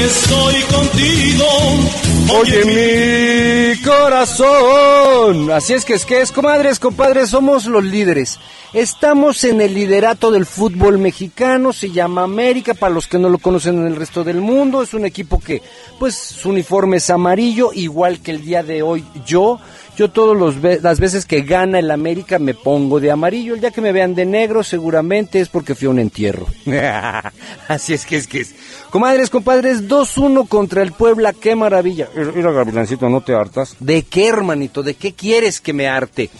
[0.05, 1.92] Estoy contigo.
[2.31, 5.51] Oye mi corazón.
[5.51, 8.39] Así es que es que es, comadres, compadres, somos los líderes.
[8.73, 13.39] Estamos en el liderato del fútbol mexicano, se llama América, para los que no lo
[13.39, 15.61] conocen en el resto del mundo, es un equipo que,
[15.99, 19.61] pues, su uniforme es amarillo, igual que el día de hoy yo.
[19.97, 23.55] Yo todas los ve- las veces que gana el América me pongo de amarillo.
[23.55, 26.47] El día que me vean de negro seguramente es porque fui a un entierro.
[27.69, 28.55] Así es que es que es.
[28.91, 31.33] Comadres, compadres, 2-1 contra el Puebla.
[31.35, 32.09] ¡Qué maravilla!
[32.35, 33.77] Mira, Gavilancito, no te hartas.
[33.81, 34.83] ¿De qué, hermanito?
[34.83, 36.31] ¿De qué quieres que me arte?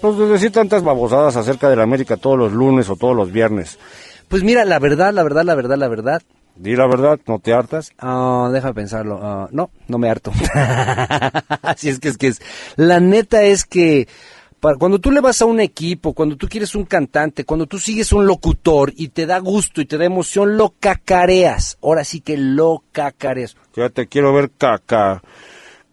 [0.00, 3.32] Pues de decir tantas babosadas acerca de la América todos los lunes o todos los
[3.32, 3.78] viernes.
[4.28, 6.22] Pues mira, la verdad, la verdad, la verdad, la verdad.
[6.56, 7.92] Di la verdad, no te hartas.
[7.98, 9.18] Ah, déjame pensarlo.
[9.22, 10.30] Ah, no, no me harto.
[11.62, 12.42] Así es que es que es.
[12.76, 14.08] La neta es que
[14.60, 17.78] para- cuando tú le vas a un equipo, cuando tú quieres un cantante, cuando tú
[17.78, 21.78] sigues un locutor y te da gusto y te da emoción, lo cacareas.
[21.82, 23.56] Ahora sí que lo cacareas.
[23.74, 25.22] Ya te quiero ver caca,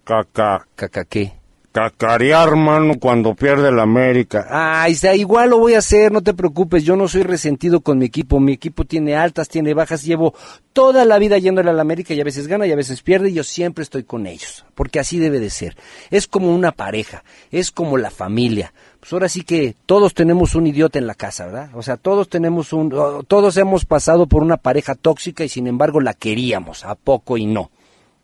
[0.03, 1.36] caca, ¿Caca qué?
[1.77, 4.47] Cacarear, mano, cuando pierde la América.
[4.49, 7.99] Ay, sea, igual lo voy a hacer, no te preocupes, yo no soy resentido con
[7.99, 10.33] mi equipo, mi equipo tiene altas, tiene bajas, llevo
[10.73, 13.29] toda la vida yéndole a la América y a veces gana y a veces pierde
[13.29, 15.77] y yo siempre estoy con ellos, porque así debe de ser.
[16.09, 18.73] Es como una pareja, es como la familia.
[18.99, 21.69] Pues ahora sí que todos tenemos un idiota en la casa, ¿verdad?
[21.75, 22.89] O sea, todos tenemos un,
[23.27, 27.45] todos hemos pasado por una pareja tóxica y sin embargo la queríamos, a poco y
[27.45, 27.69] no.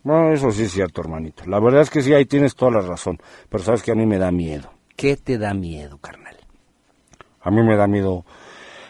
[0.03, 1.45] No, eso sí es cierto, hermanito.
[1.47, 3.19] La verdad es que sí, ahí tienes toda la razón.
[3.49, 4.71] Pero sabes que a mí me da miedo.
[4.95, 6.35] ¿Qué te da miedo, carnal?
[7.41, 8.25] A mí me da miedo.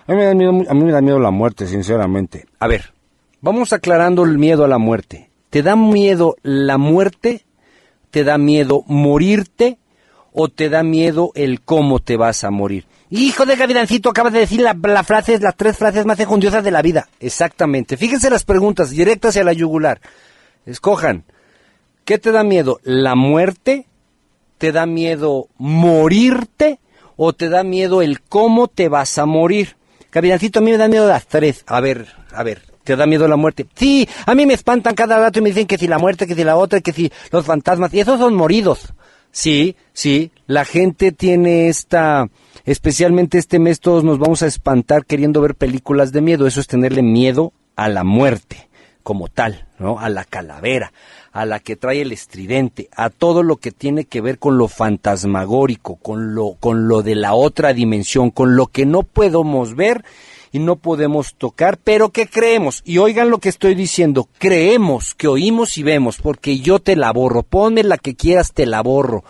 [0.07, 2.45] A mí me da miedo, a mí me da miedo la muerte, sinceramente.
[2.59, 2.93] A ver,
[3.41, 5.29] vamos aclarando el miedo a la muerte.
[5.49, 7.45] ¿Te da miedo la muerte?
[8.09, 9.77] ¿Te da miedo morirte?
[10.31, 12.87] ¿O te da miedo el cómo te vas a morir?
[13.11, 17.07] Hijo de Gavilancito, acabas de decir la, las tres frases más enjundiosas de la vida.
[17.19, 17.97] Exactamente.
[17.97, 20.01] Fíjense las preguntas directas hacia la yugular.
[20.65, 21.25] Escojan.
[22.05, 22.79] ¿Qué te da miedo?
[22.83, 23.87] ¿La muerte?
[24.57, 26.79] ¿Te da miedo morirte?
[27.15, 29.75] ¿O te da miedo el cómo te vas a morir?
[30.11, 31.63] Gavilancito, a mí me da miedo las tres.
[31.67, 33.65] A ver, a ver, ¿te da miedo la muerte?
[33.75, 36.35] Sí, a mí me espantan cada rato y me dicen que si la muerte, que
[36.35, 37.93] si la otra, que si los fantasmas.
[37.93, 38.93] Y esos son moridos.
[39.31, 42.29] Sí, sí, la gente tiene esta,
[42.65, 46.45] especialmente este mes todos nos vamos a espantar queriendo ver películas de miedo.
[46.45, 48.69] Eso es tenerle miedo a la muerte
[49.03, 49.99] como tal, ¿no?
[49.99, 50.91] A la calavera,
[51.31, 54.67] a la que trae el estridente, a todo lo que tiene que ver con lo
[54.67, 60.03] fantasmagórico, con lo, con lo de la otra dimensión, con lo que no podemos ver
[60.53, 62.81] y no podemos tocar, pero que creemos.
[62.85, 67.11] Y oigan lo que estoy diciendo, creemos que oímos y vemos, porque yo te la
[67.11, 69.23] borro, ponme la que quieras, te la borro.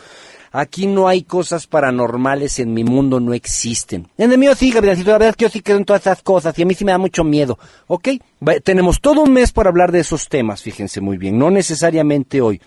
[0.55, 4.07] Aquí no hay cosas paranormales en mi mundo, no existen.
[4.19, 6.21] En el mío sí, Gabrielcito, la verdad es que yo sí creo en todas esas
[6.21, 7.57] cosas y a mí sí me da mucho miedo.
[7.87, 8.09] ¿Ok?
[8.47, 12.39] Va- Tenemos todo un mes para hablar de esos temas, fíjense muy bien, no necesariamente
[12.39, 12.61] hoy.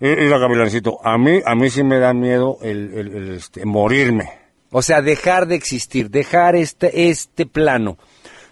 [0.00, 3.34] Y, y la Gavilancito, a mí, a mí sí me da miedo el, el- el,
[3.34, 4.30] este, morirme.
[4.70, 7.98] O sea, dejar de existir, dejar este, este plano.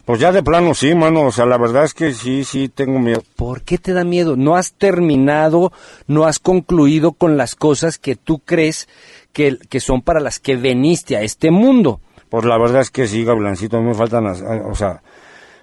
[0.09, 1.27] Pues ya de plano sí, mano.
[1.27, 3.23] O sea, la verdad es que sí, sí tengo miedo.
[3.37, 4.37] ¿Por qué te da miedo?
[4.37, 5.71] No has terminado,
[6.07, 8.89] no has concluido con las cosas que tú crees
[9.35, 12.01] que, que son para las que veniste a este mundo.
[12.31, 14.41] Pues la verdad es que sí, mí me faltan las...
[14.41, 15.03] O sea,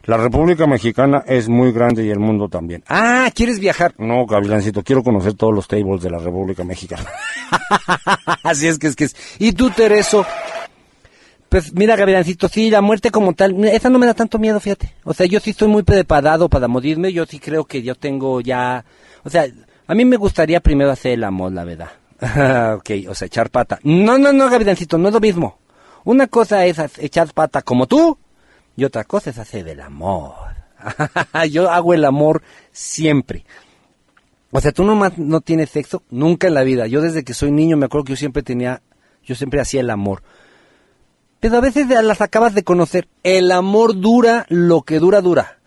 [0.03, 2.83] la República Mexicana es muy grande y el mundo también.
[2.87, 3.95] Ah, ¿quieres viajar?
[3.97, 7.09] No, Gavilancito, quiero conocer todos los tables de la República Mexicana.
[8.43, 9.15] Así es que es que es.
[9.39, 10.23] ¿Y tú, Tereso?
[11.55, 14.93] Pues mira, Gavilancito, sí, la muerte como tal, esa no me da tanto miedo, fíjate.
[15.05, 18.41] O sea, yo sí estoy muy preparado para morirme, yo sí creo que yo tengo
[18.41, 18.83] ya...
[19.23, 19.47] O sea,
[19.87, 21.91] a mí me gustaría primero hacer el amor, la verdad.
[22.75, 23.79] ok, o sea, echar pata.
[23.83, 25.57] No, no, no, Gavilancito, no es lo mismo.
[26.03, 28.17] Una cosa es ha- echar pata como tú
[28.75, 30.33] y otra cosa es hacer el amor.
[31.51, 32.41] yo hago el amor
[32.73, 33.45] siempre.
[34.51, 36.85] O sea, tú nomás no tienes sexo nunca en la vida.
[36.87, 38.81] Yo desde que soy niño me acuerdo que yo siempre tenía,
[39.23, 40.21] yo siempre hacía el amor.
[41.53, 43.07] A veces las acabas de conocer.
[43.23, 45.59] El amor dura lo que dura, dura.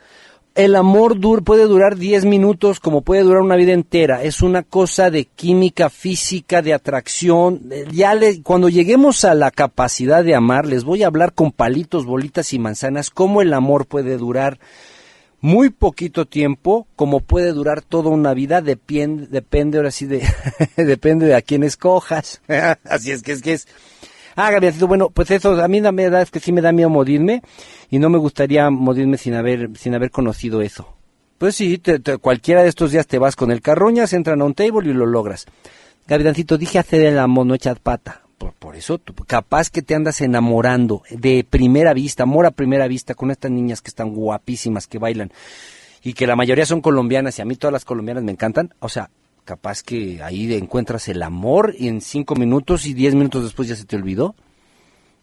[0.54, 4.24] El amor dur- puede durar 10 minutos como puede durar una vida entera.
[4.24, 7.68] Es una cosa de química, física, de atracción.
[7.70, 8.12] Eh, Ya
[8.42, 12.58] cuando lleguemos a la capacidad de amar, les voy a hablar con palitos, bolitas y
[12.58, 14.58] manzanas cómo el amor puede durar
[15.40, 20.26] muy poquito tiempo, como puede durar toda una vida, depende, depende ahora sí de,
[20.76, 22.40] depende de a quién escojas.
[22.84, 23.68] Así es que es que es.
[24.40, 26.88] Ah, Gabrielcito, bueno, pues eso, a mí la verdad es que sí me da miedo
[26.88, 27.42] morirme
[27.90, 30.94] y no me gustaría morirme sin haber, sin haber conocido eso.
[31.38, 34.54] Pues sí, te- cualquiera de estos días te vas con el carroñas, entran a un
[34.54, 35.46] table y lo logras.
[36.06, 38.22] Gabrielcito, dije hacer el amor, no echar pata.
[38.38, 42.86] Por, por eso, tú- capaz que te andas enamorando de primera vista, amor a primera
[42.86, 45.32] vista, con estas niñas que están guapísimas, que bailan,
[46.04, 48.72] y que la mayoría son colombianas, y a mí todas las colombianas me encantan.
[48.78, 49.10] O sea,
[49.48, 53.76] capaz que ahí encuentras el amor y en cinco minutos y diez minutos después ya
[53.76, 54.34] se te olvidó.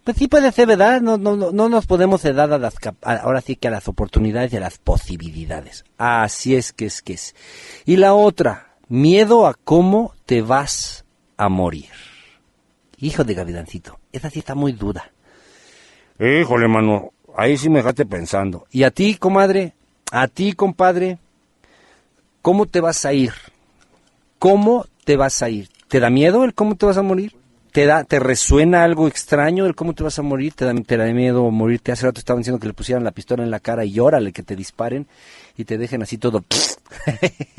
[0.03, 0.99] Pues sí puede ser, ¿verdad?
[0.99, 3.87] No, no, no, no nos podemos dar a las, a- ahora sí que a las
[3.87, 5.85] oportunidades y a las posibilidades.
[5.99, 7.35] Así es que es que es.
[7.85, 11.05] Y la otra, miedo a cómo te vas
[11.37, 11.89] a morir.
[12.97, 15.11] Hijo de Gavilancito, esa sí está muy dura.
[16.19, 18.65] Híjole, mano, ahí sí me dejaste pensando.
[18.71, 19.73] Y a ti, comadre,
[20.11, 21.19] a ti, compadre,
[22.41, 23.33] ¿cómo te vas a ir?
[24.45, 25.69] ¿Cómo te vas a ir?
[25.87, 27.35] ¿Te da miedo el cómo te vas a morir?
[27.71, 30.53] ¿Te da, te resuena algo extraño el cómo te vas a morir?
[30.53, 31.91] ¿Te da, te da miedo morirte?
[31.91, 34.43] Hace rato estaban diciendo que le pusieran la pistola en la cara y llórale que
[34.43, 35.07] te disparen
[35.57, 36.45] y te dejen así todo.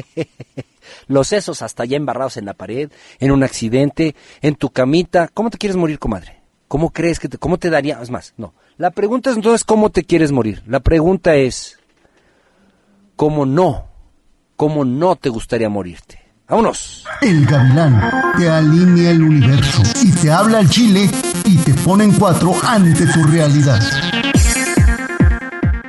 [1.09, 5.27] Los sesos hasta allá embarrados en la pared, en un accidente, en tu camita.
[5.35, 6.41] ¿Cómo te quieres morir, comadre?
[6.69, 8.01] ¿Cómo crees que te, cómo te daría?
[8.01, 8.55] Es más, no.
[8.77, 10.63] La pregunta es entonces cómo te quieres morir.
[10.69, 11.81] La pregunta es
[13.17, 13.89] cómo no,
[14.55, 16.26] cómo no te gustaría morirte.
[16.49, 17.05] Vámonos.
[17.23, 18.01] El gavilán
[18.39, 21.11] te alinea el universo y te habla al chile
[21.45, 23.81] y te pone en cuatro ante tu realidad.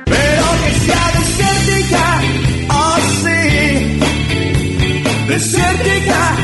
[0.04, 2.22] Pero que sea desértica,
[2.70, 4.00] oh sí,
[5.28, 6.36] desértica.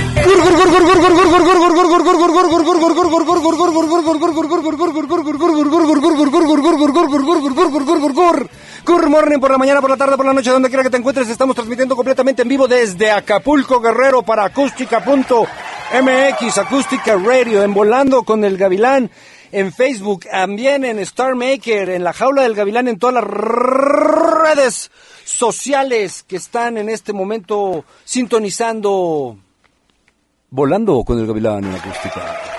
[8.85, 10.99] Good morning por la mañana, por la tarde, por la noche, donde quiera que te
[10.99, 11.31] encuentres.
[11.31, 18.45] Estamos transmitiendo completamente en vivo desde Acapulco, Guerrero, para acústica.mx, Acústica Radio, en Volando con
[18.45, 19.11] el Gavilán,
[19.53, 24.91] en Facebook, también en Star Maker, en la jaula del Gavilán, en todas las redes
[25.25, 29.39] sociales que están en este momento sintonizando
[30.51, 32.54] Volando con el Gavilán en Acústica.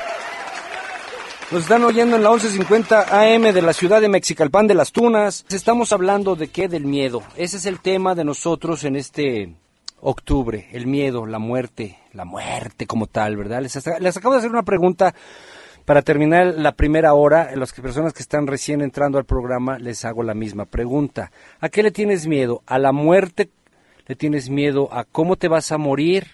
[1.52, 5.46] Nos están oyendo en la 1150 AM de la ciudad de Mexicalpan de las Tunas.
[5.52, 6.68] Estamos hablando de qué?
[6.68, 7.22] Del miedo.
[7.38, 9.54] Ese es el tema de nosotros en este
[10.02, 10.68] octubre.
[10.72, 13.62] El miedo, la muerte, la muerte como tal, ¿verdad?
[13.62, 15.14] Les, les acabo de hacer una pregunta
[15.86, 17.56] para terminar la primera hora.
[17.56, 21.32] Las personas que están recién entrando al programa les hago la misma pregunta.
[21.60, 22.64] ¿A qué le tienes miedo?
[22.66, 23.52] ¿A la muerte?
[24.08, 26.26] ¿Le tienes miedo a cómo te vas a morir?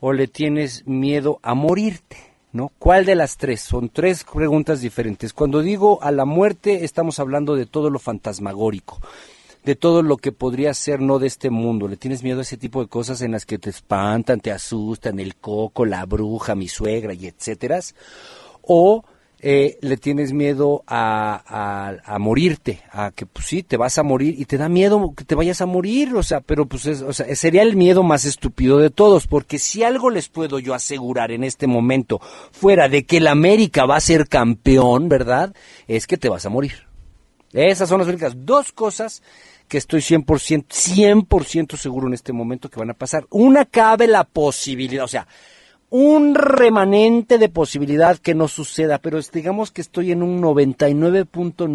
[0.00, 2.29] ¿O le tienes miedo a morirte?
[2.52, 2.72] ¿No?
[2.80, 3.60] ¿Cuál de las tres?
[3.60, 5.32] Son tres preguntas diferentes.
[5.32, 8.98] Cuando digo a la muerte, estamos hablando de todo lo fantasmagórico,
[9.64, 11.86] de todo lo que podría ser no de este mundo.
[11.86, 15.20] ¿Le tienes miedo a ese tipo de cosas en las que te espantan, te asustan,
[15.20, 17.78] el coco, la bruja, mi suegra y etcétera?
[18.62, 19.04] ¿O
[19.42, 24.34] eh, le tienes miedo a, a, morirte, a que pues sí, te vas a morir
[24.38, 27.12] y te da miedo que te vayas a morir, o sea, pero pues es- o
[27.12, 31.32] sea, sería el miedo más estúpido de todos, porque si algo les puedo yo asegurar
[31.32, 32.20] en este momento,
[32.52, 35.54] fuera de que el América va a ser campeón, ¿verdad?
[35.88, 36.86] Es que te vas a morir.
[37.52, 39.22] Esas son las únicas dos cosas
[39.68, 43.26] que estoy 100%, 100% seguro en este momento que van a pasar.
[43.30, 45.26] Una cabe la posibilidad, o sea,
[45.90, 51.66] un remanente de posibilidad que no suceda, pero digamos que estoy en un 99.9,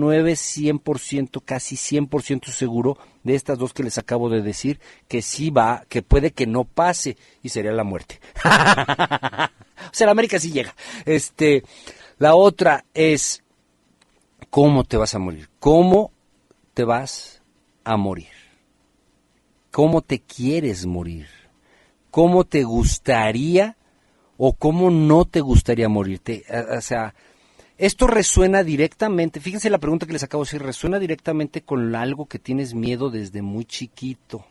[0.81, 5.83] 100%, casi 100% seguro de estas dos que les acabo de decir, que sí va,
[5.89, 8.21] que puede que no pase y sería la muerte.
[8.45, 8.49] o
[9.91, 10.73] sea, la América sí llega.
[11.05, 11.63] Este,
[12.17, 13.43] la otra es
[14.49, 16.11] cómo te vas a morir, cómo
[16.73, 17.41] te vas
[17.83, 18.31] a morir,
[19.71, 21.27] cómo te quieres morir,
[22.11, 23.75] cómo te gustaría
[24.37, 26.43] o cómo no te gustaría morirte.
[26.75, 27.13] O sea,
[27.77, 32.25] Esto resuena directamente, fíjense la pregunta que les acabo de decir, resuena directamente con algo
[32.25, 34.45] que tienes miedo desde muy chiquito.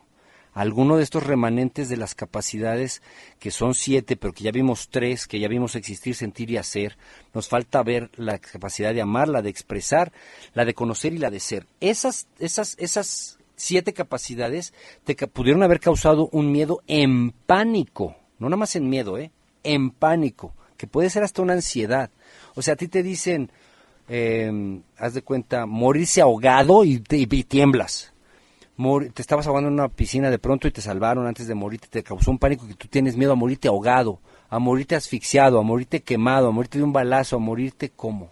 [0.52, 3.00] Alguno de estos remanentes de las capacidades,
[3.38, 6.98] que son siete, pero que ya vimos tres, que ya vimos existir, sentir y hacer,
[7.32, 10.12] nos falta ver la capacidad de amar, la de expresar,
[10.52, 11.66] la de conocer y la de ser.
[11.80, 18.58] Esas, esas, esas siete capacidades te pudieron haber causado un miedo en pánico, no nada
[18.58, 19.32] más en miedo, ¿eh?
[19.64, 22.10] En pánico, que puede ser hasta una ansiedad.
[22.54, 23.50] O sea, a ti te dicen,
[24.08, 28.12] eh, haz de cuenta, morirse ahogado y, te- y tiemblas.
[29.14, 32.02] Te estabas ahogando en una piscina de pronto y te salvaron antes de morirte, te
[32.02, 36.02] causó un pánico que tú tienes miedo a morirte ahogado, a morirte asfixiado, a morirte
[36.02, 38.30] quemado, a morirte de un balazo, a morirte como.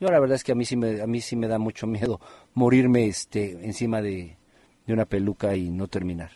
[0.00, 1.86] Yo la verdad es que a mí sí me, a mí sí me da mucho
[1.88, 2.20] miedo
[2.54, 4.36] morirme este, encima de,
[4.86, 6.30] de una peluca y no terminar.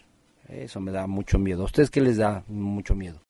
[0.48, 1.62] Eso me da mucho miedo.
[1.62, 3.20] ¿A ustedes qué les da mucho miedo?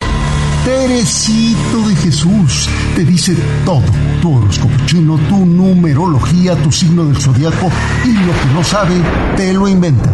[0.64, 3.82] Teresito de Jesús te dice todo.
[4.20, 7.70] Tu horóscopo chino, tu numerología, tu signo del zodiaco
[8.04, 8.94] y lo que no sabe,
[9.36, 10.10] te lo inventa.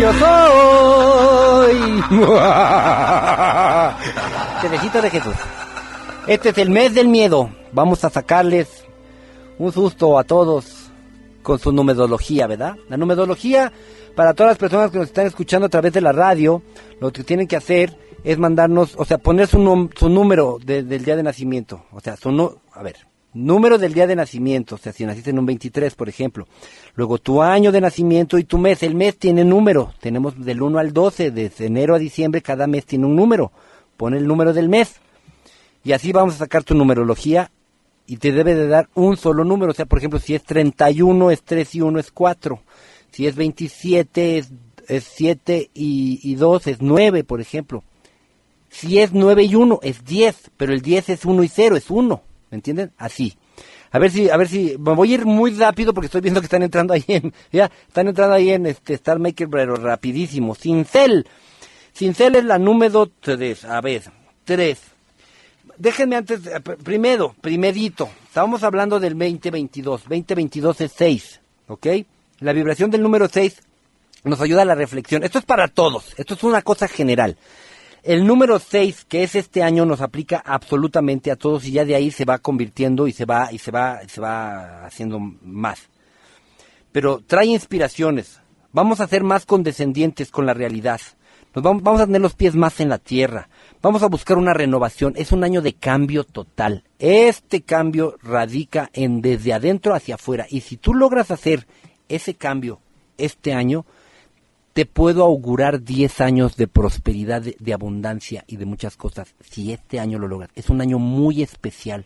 [0.00, 1.76] Yo soy.
[4.62, 5.34] Teresito de Jesús.
[6.26, 7.50] Este es el mes del miedo.
[7.72, 8.84] Vamos a sacarles
[9.60, 10.90] un susto a todos
[11.42, 12.76] con su numerología, ¿verdad?
[12.88, 13.70] La numerología,
[14.14, 16.62] para todas las personas que nos están escuchando a través de la radio,
[17.00, 21.16] lo que tienen que hacer es mandarnos, o sea, poner su, número de- del día
[21.16, 21.84] de nacimiento.
[21.92, 22.96] O sea, su nu- a ver,
[23.34, 24.76] número del día de nacimiento.
[24.76, 26.46] O sea, si naciste en un 23, por ejemplo.
[26.94, 28.82] Luego tu año de nacimiento y tu mes.
[28.82, 29.92] El mes tiene número.
[30.00, 33.52] Tenemos del 1 al 12, desde enero a diciembre, cada mes tiene un número.
[33.98, 34.96] Pon el número del mes.
[35.84, 37.50] Y así vamos a sacar tu numerología
[38.10, 39.70] y te debe de dar un solo número.
[39.70, 42.60] O sea, por ejemplo, si es 31, es 3 y 1 es 4.
[43.12, 44.50] Si es 27, es,
[44.88, 47.84] es 7 y, y 2 es 9, por ejemplo.
[48.68, 51.88] Si es 9 y 1 es 10, pero el 10 es 1 y 0, es
[51.88, 52.22] 1.
[52.50, 52.90] ¿Me entienden?
[52.98, 53.36] Así.
[53.92, 56.40] A ver si, a ver si, me voy a ir muy rápido porque estoy viendo
[56.40, 60.56] que están entrando ahí en, ya, están entrando ahí en este Star Maker, pero rapidísimo.
[60.56, 61.28] Cincel.
[61.94, 63.66] Cincel es la número 3.
[63.66, 64.02] A ver,
[64.42, 64.89] 3.
[65.80, 71.86] Déjenme antes, eh, pr- primero, primerito, estábamos hablando del 2022, 2022 es 6, ¿ok?
[72.40, 73.62] La vibración del número 6
[74.24, 75.24] nos ayuda a la reflexión.
[75.24, 77.38] Esto es para todos, esto es una cosa general.
[78.02, 81.94] El número 6, que es este año, nos aplica absolutamente a todos y ya de
[81.94, 85.88] ahí se va convirtiendo y se va, y se va, se va haciendo más.
[86.92, 88.38] Pero trae inspiraciones.
[88.72, 91.00] Vamos a ser más condescendientes con la realidad.
[91.54, 93.48] Nos vamos, vamos a tener los pies más en la tierra.
[93.82, 95.14] Vamos a buscar una renovación.
[95.16, 96.84] Es un año de cambio total.
[96.98, 100.46] Este cambio radica en desde adentro hacia afuera.
[100.50, 101.66] Y si tú logras hacer
[102.10, 102.80] ese cambio
[103.16, 103.86] este año,
[104.74, 109.34] te puedo augurar 10 años de prosperidad, de, de abundancia y de muchas cosas.
[109.40, 110.50] Si este año lo logras.
[110.54, 112.04] Es un año muy especial.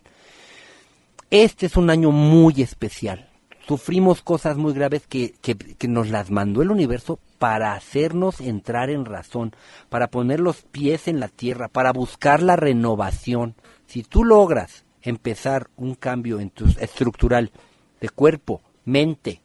[1.31, 3.34] Este es un año muy especial.
[3.67, 9.07] Sufrimos cosas muy graves que, que, nos las mandó el universo para hacernos entrar en
[9.07, 9.55] razón,
[9.89, 13.55] para poner los pies en la tierra, para buscar la renovación.
[13.87, 17.53] Si tú logras empezar un cambio en tu estructural
[18.01, 19.41] de cuerpo, mente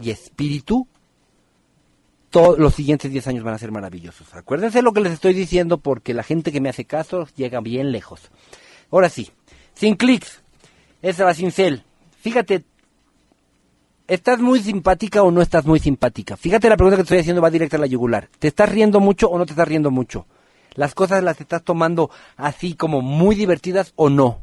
[0.00, 0.88] y espíritu,
[2.30, 4.34] todos los siguientes 10 años van a ser maravillosos.
[4.34, 7.92] Acuérdense lo que les estoy diciendo porque la gente que me hace caso llega bien
[7.92, 8.30] lejos.
[8.90, 9.30] Ahora sí,
[9.74, 10.42] sin clics,
[11.02, 11.84] esa va sin cel.
[12.20, 12.64] Fíjate,
[14.10, 16.36] ¿estás muy simpática o no estás muy simpática?
[16.36, 18.28] Fíjate la pregunta que te estoy haciendo va directa a la yugular.
[18.40, 20.26] ¿Te estás riendo mucho o no te estás riendo mucho?
[20.74, 24.42] ¿Las cosas las estás tomando así como muy divertidas o no?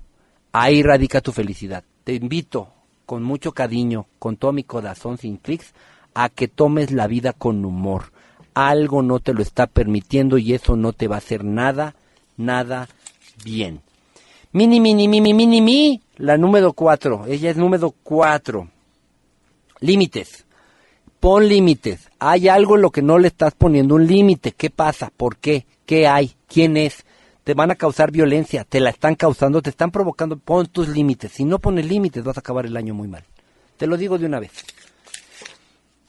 [0.53, 1.84] Ahí radica tu felicidad.
[2.06, 2.69] Te invito
[3.06, 5.73] con mucho cariño, con todo mi corazón sin clics,
[6.13, 8.13] a que tomes la vida con humor.
[8.53, 11.95] Algo no te lo está permitiendo y eso no te va a hacer nada,
[12.38, 12.88] nada
[13.43, 13.82] bien.
[14.53, 17.25] Mini, mini, mini, mini, mi, la número cuatro.
[17.27, 18.69] Ella es número cuatro.
[19.80, 20.45] Límites.
[21.19, 22.09] Pon límites.
[22.19, 24.51] Hay algo en lo que no le estás poniendo un límite.
[24.51, 25.11] ¿Qué pasa?
[25.15, 25.65] ¿Por qué?
[25.86, 26.36] ¿Qué hay?
[26.47, 27.05] ¿Quién es?
[27.43, 30.38] Te van a causar violencia, te la están causando, te están provocando.
[30.38, 31.32] Pon tus límites.
[31.32, 33.23] Si no pones límites, vas a acabar el año muy mal.
[33.78, 34.51] Te lo digo de una vez.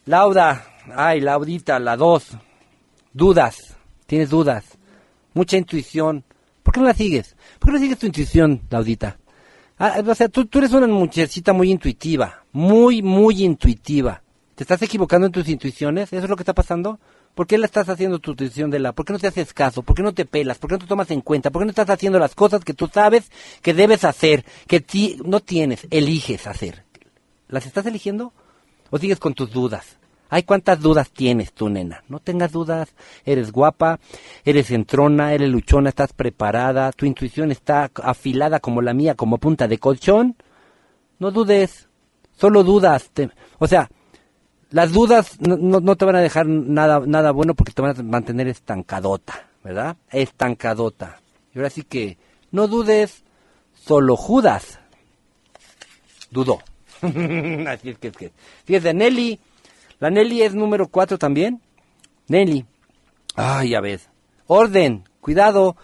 [0.05, 2.31] Lauda, ay, Laudita, la dos.
[3.13, 4.65] Dudas, tienes dudas.
[5.35, 6.25] Mucha intuición.
[6.63, 7.37] ¿Por qué no la sigues?
[7.59, 9.19] ¿Por qué no sigues tu intuición, Laudita?
[9.79, 14.23] Ah, o sea, tú, tú eres una muchachita muy intuitiva, muy, muy intuitiva.
[14.57, 16.13] ¿Te estás equivocando en tus intuiciones?
[16.13, 16.99] ¿Eso es lo que está pasando?
[17.37, 18.93] ¿Por qué la estás haciendo tu intuición de la?
[18.93, 19.83] ¿Por qué no te haces caso?
[19.83, 20.59] ¿Por qué no te pelas?
[20.59, 21.51] ¿Por qué no te tomas en cuenta?
[21.51, 23.31] ¿Por qué no estás haciendo las cosas que tú sabes
[23.63, 26.85] que debes hacer, que ti no tienes, eliges hacer?
[27.47, 28.33] ¿Las estás eligiendo?
[28.91, 29.98] ¿O sigues con tus dudas?
[30.31, 32.05] Ay, ¿cuántas dudas tienes tú, nena?
[32.09, 32.95] No tengas dudas.
[33.25, 33.99] Eres guapa,
[34.45, 39.67] eres entrona, eres luchona, estás preparada, tu intuición está afilada como la mía, como punta
[39.67, 40.37] de colchón.
[41.19, 41.89] No dudes,
[42.37, 43.11] solo dudas.
[43.59, 43.91] O sea,
[44.71, 48.49] las dudas no, te van a dejar nada, nada bueno porque te van a mantener
[48.49, 49.97] estancadota, ¿verdad?
[50.11, 51.21] Estancadota.
[51.55, 52.19] Y ahora sí que,
[52.51, 53.25] no dudes,
[53.73, 54.79] solo Judas
[56.31, 56.59] dudó.
[57.01, 58.95] Así es que, es que.
[58.95, 59.41] Nelly.
[60.01, 61.61] La Nelly es número 4 también.
[62.29, 62.67] Nelly.
[63.35, 64.09] Ay, ya ves.
[64.47, 65.77] Orden, cuidado.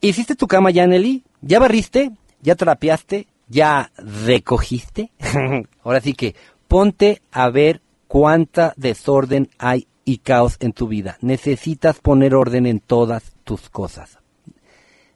[0.00, 1.24] ¿Hiciste tu cama ya, Nelly?
[1.40, 2.12] ¿Ya barriste?
[2.40, 3.26] ¿Ya trapeaste?
[3.48, 5.10] ¿Ya recogiste?
[5.82, 6.34] Ahora sí que
[6.68, 11.18] ponte a ver cuánta desorden hay y caos en tu vida.
[11.20, 14.18] Necesitas poner orden en todas tus cosas.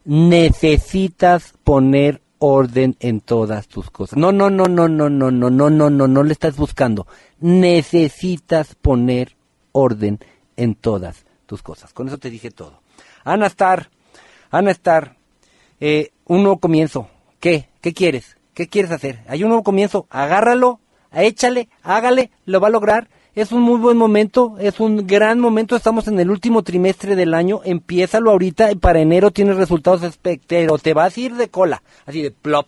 [0.05, 4.18] Necesitas poner orden en todas tus cosas.
[4.18, 7.07] No, no, no, no, no, no, no, no, no, no, no le estás buscando.
[7.41, 9.36] Necesitas poner
[9.72, 10.18] orden
[10.57, 11.93] en todas tus cosas.
[11.93, 12.82] Con eso te dije todo.
[13.24, 13.91] Ana Star,
[14.51, 15.16] Ana Star,
[15.80, 17.09] eh, un nuevo comienzo.
[17.41, 17.68] ¿Qué?
[17.80, 18.36] ¿Qué quieres?
[18.55, 19.20] ¿Qué quieres hacer?
[19.28, 20.07] Hay un nuevo comienzo.
[20.11, 20.80] Agárralo,
[21.12, 23.09] échale, hágale, lo va a lograr.
[23.39, 25.76] Es un muy buen momento, es un gran momento.
[25.76, 27.61] Estamos en el último trimestre del año.
[27.62, 30.82] Empiézalo ahorita y para enero tienes resultados especteros.
[30.82, 32.66] Te vas a ir de cola, así de plop,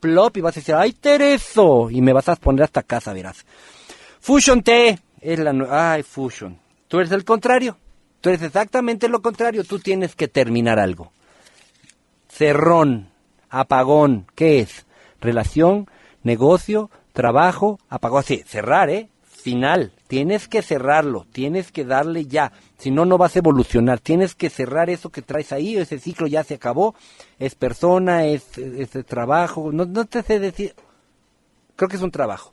[0.00, 1.88] plop, y vas a decir, ¡ay, Tereso!
[1.88, 3.46] Y me vas a poner hasta casa, verás.
[4.20, 6.58] Fusion T es la nue- Ay, Fusion.
[6.88, 7.78] Tú eres el contrario.
[8.20, 9.64] Tú eres exactamente lo contrario.
[9.64, 11.10] Tú tienes que terminar algo.
[12.28, 13.08] Cerrón,
[13.48, 14.84] apagón, ¿qué es?
[15.22, 15.88] Relación,
[16.22, 18.24] negocio, trabajo, apagón.
[18.24, 19.08] Sí, cerrar, ¿eh?
[19.42, 19.92] Final.
[20.06, 22.52] Tienes que cerrarlo, tienes que darle ya.
[22.78, 23.98] Si no, no vas a evolucionar.
[23.98, 25.76] Tienes que cerrar eso que traes ahí.
[25.76, 26.94] Ese ciclo ya se acabó.
[27.38, 29.70] Es persona, es, es, es trabajo.
[29.72, 30.74] No, no te sé decir.
[31.76, 32.52] Creo que es un trabajo.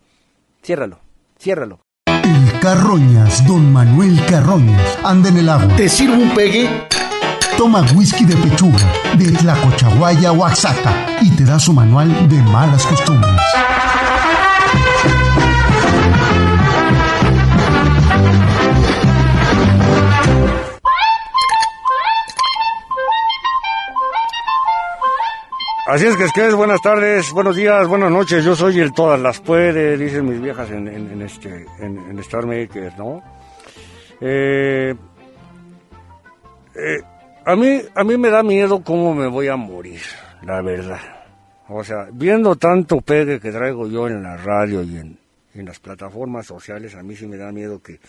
[0.64, 1.00] Ciérralo,
[1.40, 1.80] ciérralo.
[2.08, 5.76] El Carroñas, don Manuel Carroñas, anda en el agua.
[5.76, 6.70] ¿Te sirvo un pegue?
[7.58, 13.36] Toma whisky de pechuga, de Tlacochahuaya, Oaxaca, y te da su manual de malas costumbres.
[25.90, 28.46] Así es que es que es, buenas tardes, buenos días, buenas noches.
[28.46, 32.46] Yo soy el todas las puede, dicen mis viejas en, en- este en, en Star
[32.46, 33.24] Maker, ¿no?
[34.22, 34.94] Eh,
[36.76, 37.02] eh,
[37.44, 40.02] a mí a mí me da miedo cómo me voy a morir,
[40.44, 41.00] la verdad.
[41.68, 45.18] O sea, viendo tanto pegue que traigo yo en la radio y en,
[45.56, 48.00] en las plataformas sociales, a mí sí me da miedo que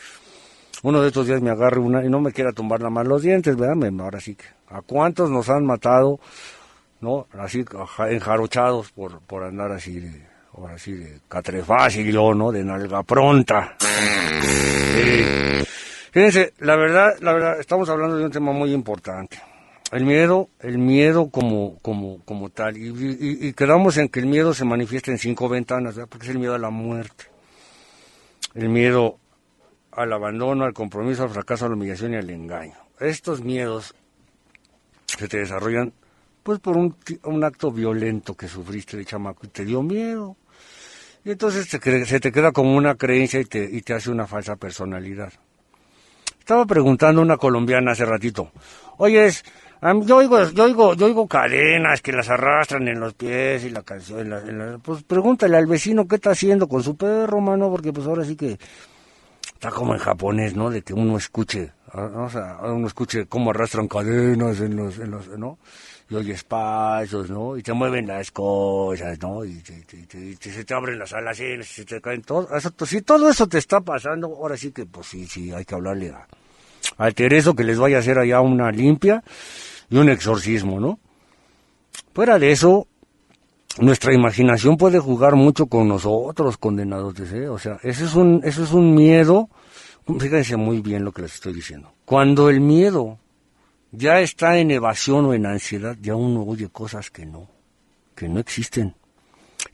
[0.82, 3.22] uno de estos días me agarre una y no me quiera tumbar nada más los
[3.22, 3.90] dientes, ¿verdad?
[4.00, 4.36] Ahora sí.
[4.68, 6.20] ¿A cuántos nos han matado?
[7.00, 7.26] ¿No?
[7.38, 7.64] Así
[8.08, 10.26] enjarochados por, por andar así de,
[10.56, 12.52] ahora sí de catrefácil ¿no?
[12.52, 13.76] De nalga pronta.
[14.96, 15.64] Eh,
[16.12, 19.40] fíjense, la verdad, la verdad, estamos hablando de un tema muy importante.
[19.92, 22.76] El miedo, el miedo como, como, como tal.
[22.76, 26.08] Y, y- y quedamos en que el miedo se manifiesta en cinco ventanas, ¿verdad?
[26.08, 27.24] Porque es el miedo a la muerte.
[28.54, 29.18] El miedo
[29.92, 32.74] al abandono, al compromiso, al fracaso, a la humillación y al engaño.
[33.00, 33.94] Estos miedos
[35.06, 35.92] se te desarrollan
[36.42, 40.36] pues por un, un acto violento que sufriste de chamaco y te dio miedo.
[41.24, 44.26] Y entonces te se te queda como una creencia y te, y te hace una
[44.26, 45.32] falsa personalidad.
[46.38, 48.50] Estaba preguntando una colombiana hace ratito,
[48.96, 49.44] oyes,
[49.82, 53.70] am- yo oigo, yo oigo, yo oigo cadenas que las arrastran en los pies y
[53.70, 58.06] la canción, pues pregúntale al vecino qué está haciendo con su perro, mano, porque pues
[58.06, 58.58] ahora sí que
[59.54, 60.70] está como en japonés, ¿no?
[60.70, 65.10] De que uno escuche, ah, o sea, uno escuche cómo arrastran cadenas en los, en
[65.10, 65.58] los, ¿no?
[66.10, 67.56] Y oyes pasos, ¿no?
[67.56, 69.44] Y te mueven las cosas, ¿no?
[69.44, 72.48] Y, te- te- se te abren las alas, y se te caen todo.
[72.56, 75.74] Eso, si todo eso te está pasando, ahora sí que, pues sí, sí, hay que
[75.76, 76.26] hablarle a,
[76.98, 79.22] al Tereso que les vaya a hacer allá una limpia
[79.88, 80.98] y un exorcismo, ¿no?
[82.12, 82.88] Fuera de eso,
[83.78, 87.48] nuestra imaginación puede jugar mucho con nosotros, condenados, ¿eh?
[87.48, 89.48] O sea, eso es un, eso es un miedo.
[90.18, 91.92] Fíjense muy bien lo que les estoy diciendo.
[92.04, 93.18] Cuando el miedo
[93.92, 97.48] ya está en evasión o en ansiedad, ya uno oye cosas que no,
[98.14, 98.94] que no existen.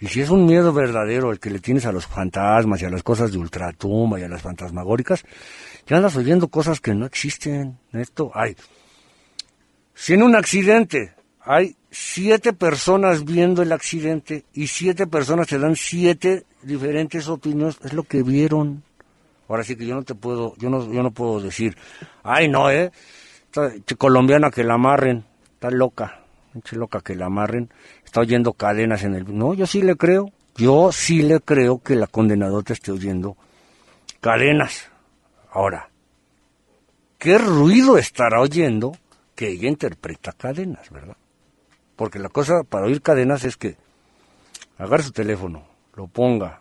[0.00, 2.90] Y si es un miedo verdadero el que le tienes a los fantasmas y a
[2.90, 5.24] las cosas de ultratumba y a las fantasmagóricas,
[5.86, 7.78] ya andas oyendo cosas que no existen.
[7.92, 8.56] Esto, hay.
[9.94, 15.76] Si en un accidente hay siete personas viendo el accidente y siete personas te dan
[15.76, 18.82] siete diferentes opiniones, es lo que vieron.
[19.48, 21.76] Ahora sí que yo no te puedo, yo no, yo no puedo decir,
[22.24, 22.90] ay no, eh,
[23.84, 26.20] che colombiana que la amarren, está loca,
[26.62, 27.70] che loca que la amarren,
[28.04, 31.96] está oyendo cadenas en el, no, yo sí le creo, yo sí le creo que
[31.96, 33.36] la condenadora te esté oyendo
[34.20, 34.90] cadenas.
[35.50, 35.88] Ahora,
[37.18, 38.96] ¿qué ruido estará oyendo
[39.34, 41.16] que ella interpreta cadenas, verdad?
[41.94, 43.76] Porque la cosa para oír cadenas es que
[44.78, 46.60] agarre su teléfono, lo ponga.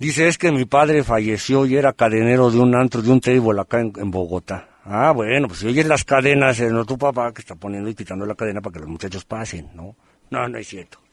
[0.00, 3.60] Dice, es que mi padre falleció y era cadenero de un antro, de un table
[3.60, 4.66] acá en, en Bogotá.
[4.84, 7.94] Ah, bueno, pues si oyes las cadenas, eh, no tu papá que está poniendo y
[7.94, 9.94] quitando la cadena para que los muchachos pasen, ¿no?
[10.30, 10.98] No, no es cierto.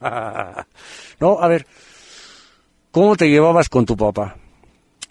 [1.19, 1.67] no, a ver,
[2.91, 4.37] ¿cómo te llevabas con tu papá?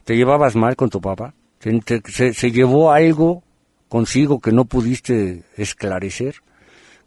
[0.04, 1.34] ¿Te llevabas mal con tu papá?
[1.60, 3.42] ¿Se, te- se llevó algo
[3.88, 6.36] consigo que no pudiste esclarecer?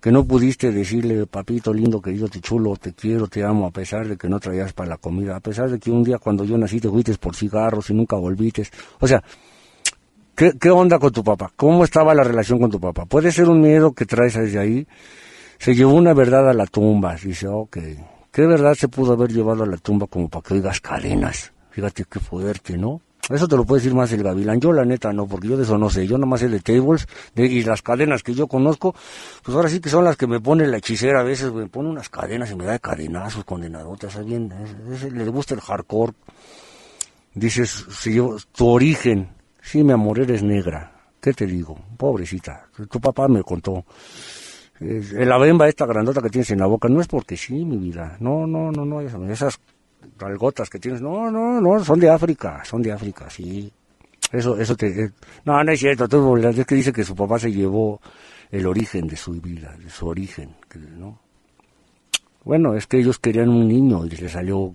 [0.02, 4.08] Que no pudiste decirle, papito lindo, querido, te chulo, te quiero, te amo, a pesar
[4.08, 6.58] de que no traías para la comida, a pesar de que un día cuando yo
[6.58, 8.64] nací te fuiste por cigarros y nunca volviste.
[9.00, 9.22] O sea,
[10.36, 11.52] ¿qué, ¿qué onda con tu papá?
[11.56, 13.06] ¿Cómo estaba la relación con tu papá?
[13.06, 14.88] Puede ser un miedo que traes desde ahí.
[15.58, 17.78] Se llevó una verdad a la tumba, dice, ok.
[18.32, 21.52] ¿Qué verdad se pudo haber llevado a la tumba como para que oigas cadenas?
[21.72, 23.02] Fíjate qué fuerte, ¿no?
[23.30, 24.60] Eso te lo puede decir más el gavilán.
[24.60, 26.08] Yo la neta no, porque yo de eso no sé.
[26.08, 28.96] Yo nada más sé de tables de, y las cadenas que yo conozco,
[29.44, 31.52] pues ahora sí que son las que me pone la hechicera a veces.
[31.54, 34.14] Me pone unas cadenas y me da de cadenazos, condenadotas.
[34.14, 34.52] ¿sabes bien?
[34.92, 36.14] Es- gusta el hardcore.
[37.34, 39.30] Dices, si yo, tu origen.
[39.62, 40.92] Sí, mi amor, eres negra.
[41.22, 41.78] ¿Qué te digo?
[41.98, 42.68] Pobrecita.
[42.90, 43.86] Tu papá me contó.
[44.80, 48.16] La bemba esta grandota que tienes en la boca no es porque sí, mi vida.
[48.20, 49.02] No, no, no, no.
[49.02, 49.60] Esas,
[50.02, 53.72] esas algotas que tienes, no, no, no, son de África, son de África, sí.
[54.32, 54.88] Eso, eso te...
[54.88, 55.12] eh,
[55.46, 58.00] no, no es cierto, tú, es que dice que su papá se llevó
[58.52, 60.56] el origen de su vida, de su origen,
[60.98, 61.20] ¿no?
[62.44, 64.74] Bueno, es que ellos querían un niño y le salió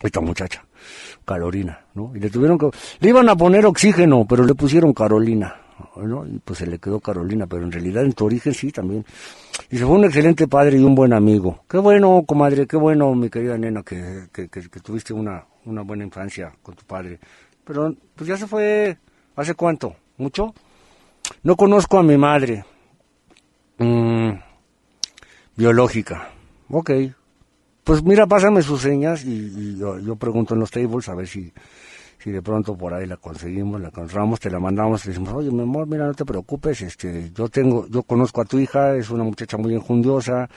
[0.00, 0.64] esta muchacha,
[1.24, 2.12] Carolina, ¿no?
[2.14, 2.70] Y le tuvieron que...
[3.00, 5.61] Le iban a poner oxígeno, pero le pusieron Carolina,
[6.26, 9.04] Y pues se le quedó Carolina, pero en realidad en tu origen sí también.
[9.70, 11.64] Y se fue un excelente padre y un buen amigo.
[11.68, 14.28] Qué bueno, comadre, qué bueno, mi querida nena, que,
[14.82, 17.18] tuviste una, una buena infancia con tu padre.
[17.64, 18.98] Pero pues ya se fue,
[19.36, 19.96] ¿hace cuánto?
[20.16, 20.54] ¿Mucho?
[21.42, 22.64] No conozco a mi madre.
[23.78, 24.32] Mm,
[25.56, 26.28] biológica.
[26.70, 26.90] Ok.
[27.84, 31.26] Pues mira, pásame sus señas y, y yo, yo pregunto en los tables a ver
[31.26, 31.52] si,
[32.22, 35.50] si de pronto por ahí la conseguimos, la encontramos, te la mandamos, te decimos, oye,
[35.50, 39.10] mi amor, mira, no te preocupes, este, yo tengo, yo conozco a tu hija, es
[39.10, 40.48] una muchacha muy enjundiosa,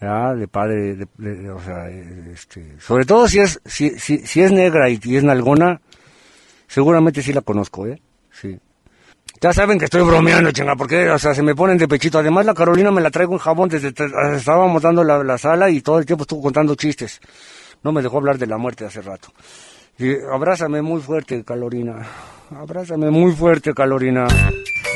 [0.00, 0.36] ¿verdad?
[0.36, 4.88] de padre, de- o sea, este, sobre todo si es, si, si, si es negra
[4.88, 5.80] y, y es nalgona,
[6.68, 8.00] seguramente sí la conozco, ¿eh?
[8.30, 8.58] Sí.
[9.40, 12.18] Ya saben que estoy bromeando, chinga, porque, o sea, se me ponen de pechito.
[12.18, 13.88] Además, la Carolina me la traigo en jabón desde,
[14.36, 17.20] estábamos dando la, la sala y todo el tiempo estuvo contando chistes.
[17.82, 19.32] No me dejó hablar de la muerte hace rato.
[20.32, 22.06] Abrázame muy fuerte, Carolina.
[22.58, 24.26] Abrázame muy fuerte, Carolina.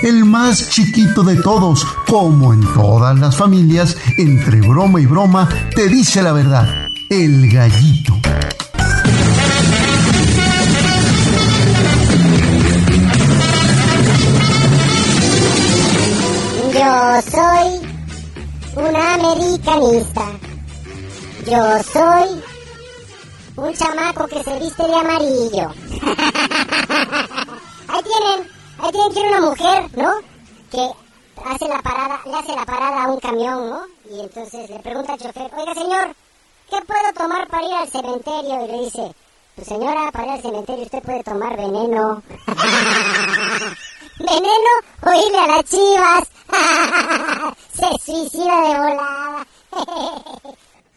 [0.02, 5.88] El más chiquito de todos, como en todas las familias, entre broma y broma, te
[5.88, 6.66] dice la verdad.
[7.10, 8.14] El gallito.
[16.72, 17.80] Yo soy
[18.76, 20.24] un americanista.
[21.46, 22.53] Yo soy
[23.56, 25.68] un chamaco que se viste de amarillo.
[27.88, 30.12] ahí tienen, ahí tienen que una mujer, ¿no?
[30.70, 30.90] Que
[31.44, 33.82] hace la parada, le hace la parada a un camión, ¿no?
[34.10, 36.14] Y entonces le pregunta al chofer, oiga señor,
[36.70, 38.64] ¿qué puedo tomar para ir al cementerio?
[38.64, 39.14] Y le dice,
[39.54, 42.22] pues señora, para ir al cementerio usted puede tomar veneno.
[44.18, 46.24] veneno o irle a las chivas.
[47.74, 49.46] Se suicida de volada.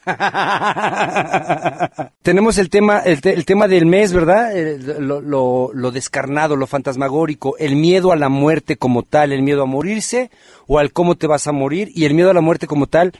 [2.21, 4.51] Tenemos el tema, el, te- el tema del mes, ¿verdad?
[4.99, 9.65] Lo- lo descarnado, lo fantasmagórico, el miedo a la muerte como tal, el miedo a
[9.65, 10.29] morirse
[10.67, 13.13] o al cómo te vas a morir y el miedo a la muerte como tal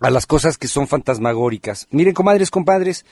[0.00, 1.86] a las cosas que son fantasmagóricas.
[1.90, 3.04] Miren, comadres, compadres,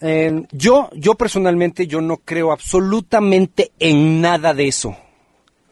[0.00, 4.96] eh, yo, yo personalmente, yo no creo absolutamente en nada de eso.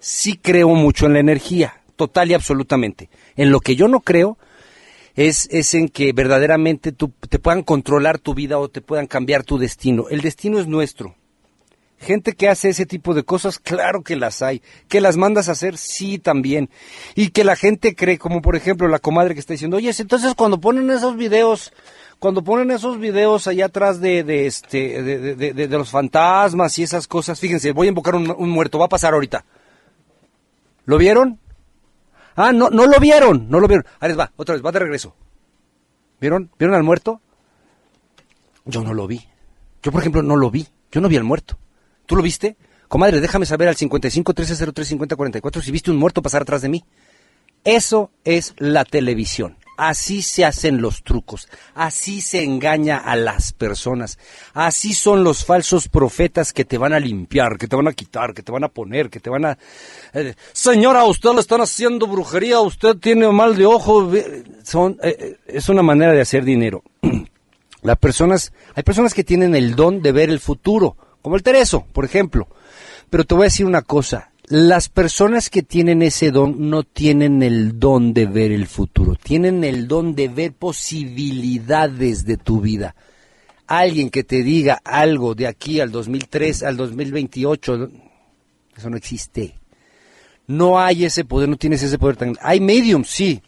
[0.00, 3.08] Sí creo mucho en la energía, total y absolutamente.
[3.36, 4.38] En lo que yo no creo
[5.14, 9.58] es, es en que verdaderamente te puedan controlar tu vida o te puedan cambiar tu
[9.58, 10.08] destino.
[10.10, 11.14] El destino es nuestro.
[11.98, 14.60] Gente que hace ese tipo de cosas, claro que las hay.
[14.88, 16.68] Que las mandas a hacer, sí también.
[17.14, 20.34] Y que la gente cree, como por ejemplo la comadre que está diciendo, oye, entonces
[20.34, 21.72] cuando ponen esos videos,
[22.18, 27.72] cuando ponen esos videos allá atrás de, este, de los fantasmas y esas cosas, fíjense,
[27.72, 29.44] voy a invocar un, un muerto, va a pasar ahorita.
[30.84, 31.38] ¿Lo vieron?
[32.36, 33.86] Ah, no, no lo vieron, no lo vieron.
[34.00, 35.14] Ahí les va, otra vez, va de regreso.
[36.20, 36.50] ¿Vieron?
[36.58, 37.20] ¿Vieron al muerto?
[38.64, 39.20] Yo no lo vi.
[39.82, 40.66] Yo, por ejemplo, no lo vi.
[40.90, 41.58] Yo no vi al muerto.
[42.06, 42.56] ¿Tú lo viste?
[42.88, 46.68] Comadre, déjame saber al 55 1303 50 44 si viste un muerto pasar atrás de
[46.68, 46.84] mí.
[47.64, 49.56] Eso es la televisión.
[49.76, 54.18] Así se hacen los trucos, así se engaña a las personas,
[54.52, 58.34] así son los falsos profetas que te van a limpiar, que te van a quitar,
[58.34, 59.58] que te van a poner, que te van a...
[60.12, 64.12] eh, señora, usted le están haciendo brujería, usted tiene mal de ojo,
[64.62, 66.84] son, eh, eh, es una manera de hacer dinero.
[67.82, 71.84] Las personas, hay personas que tienen el don de ver el futuro, como el Tereso,
[71.92, 72.46] por ejemplo.
[73.10, 77.42] Pero te voy a decir una cosa, las personas que tienen ese don no tienen
[77.42, 82.94] el don de ver el futuro, tienen el don de ver posibilidades de tu vida.
[83.66, 87.90] Alguien que te diga algo de aquí al 2003, al 2028,
[88.76, 89.54] eso no existe.
[90.46, 92.36] No hay ese poder, no tienes ese poder tan...
[92.42, 93.40] Hay medium, sí,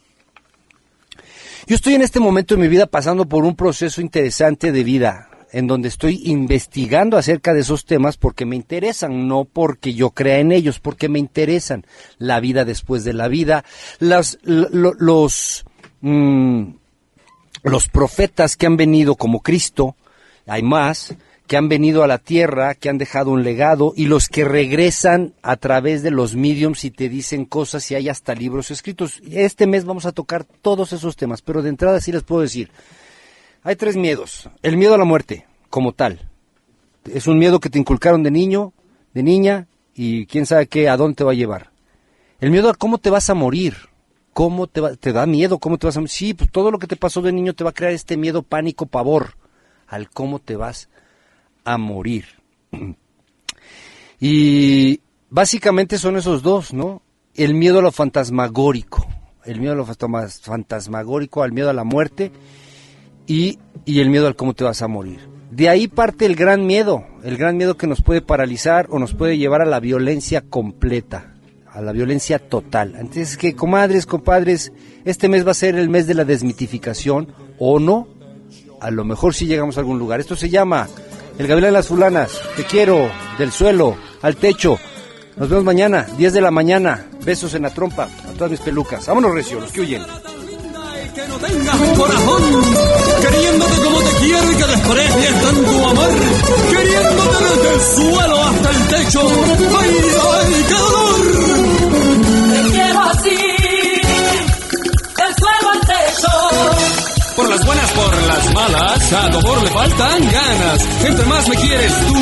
[1.68, 5.28] yo estoy en este momento de mi vida pasando por un proceso interesante de vida,
[5.52, 10.38] en donde estoy investigando acerca de esos temas porque me interesan, no porque yo crea
[10.38, 11.86] en ellos, porque me interesan
[12.18, 13.64] la vida después de la vida,
[13.98, 15.64] las, lo- lo- los,
[16.00, 16.64] mm,
[17.62, 19.96] los profetas que han venido como Cristo,
[20.46, 21.14] hay más,
[21.46, 25.32] que han venido a la tierra, que han dejado un legado, y los que regresan
[25.42, 29.20] a través de los mediums y te dicen cosas y hay hasta libros escritos.
[29.30, 32.70] Este mes vamos a tocar todos esos temas, pero de entrada sí les puedo decir,
[33.66, 34.48] hay tres miedos.
[34.62, 36.28] El miedo a la muerte, como tal.
[37.12, 38.72] Es un miedo que te inculcaron de niño,
[39.12, 41.70] de niña, y quién sabe qué, a dónde te va a llevar.
[42.40, 43.74] El miedo a cómo te vas a morir.
[44.32, 45.58] ¿Cómo te, va- te da miedo?
[45.58, 46.10] ¿Cómo te vas a morir?
[46.10, 48.42] Sí, pues todo lo que te pasó de niño te va a crear este miedo,
[48.42, 49.36] pánico, pavor
[49.86, 50.88] al cómo te vas
[51.64, 52.26] a morir.
[54.20, 55.00] Y
[55.30, 57.02] básicamente son esos dos, ¿no?
[57.34, 59.06] El miedo a lo fantasmagórico,
[59.44, 62.32] el miedo a lo fantasma- fantasmagórico, al miedo a la muerte
[63.26, 65.20] y, y el miedo al cómo te vas a morir.
[65.50, 69.14] De ahí parte el gran miedo, el gran miedo que nos puede paralizar o nos
[69.14, 71.34] puede llevar a la violencia completa,
[71.72, 72.94] a la violencia total.
[72.98, 74.72] Entonces, que comadres, compadres,
[75.04, 78.08] este mes va a ser el mes de la desmitificación o no,
[78.80, 80.20] a lo mejor si llegamos a algún lugar.
[80.20, 80.88] Esto se llama
[81.38, 82.38] El Gavilán de las Fulanas.
[82.56, 83.08] Te quiero,
[83.38, 84.78] del suelo, al techo.
[85.36, 87.06] Nos vemos mañana, 10 de la mañana.
[87.24, 89.06] Besos en la trompa a todas mis pelucas.
[89.06, 90.02] Vámonos, Recio, los que huyen.
[91.16, 92.42] Que no tengas corazón,
[93.22, 96.10] queriéndote como te quiero y que desprecies tanto amor,
[96.70, 99.20] queriéndote desde el suelo hasta el techo.
[99.80, 99.90] ¡Ay,
[100.34, 101.16] ay, qué dolor!
[102.52, 103.38] Te quiero así,
[105.16, 106.32] del suelo al techo.
[107.34, 110.86] Por las buenas, por las malas, a tu amor le faltan ganas.
[111.02, 112.14] Entre más me quieres tú,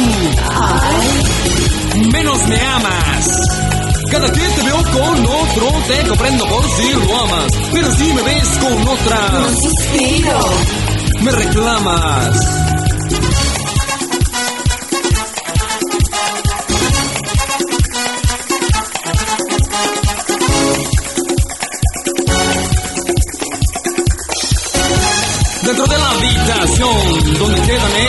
[2.13, 3.74] menos me amas.
[4.11, 7.53] Cada que te veo con otro, te comprendo por si lo amas.
[7.73, 10.41] Pero si me ves con otra, Suspiro.
[11.23, 12.84] me reclamas.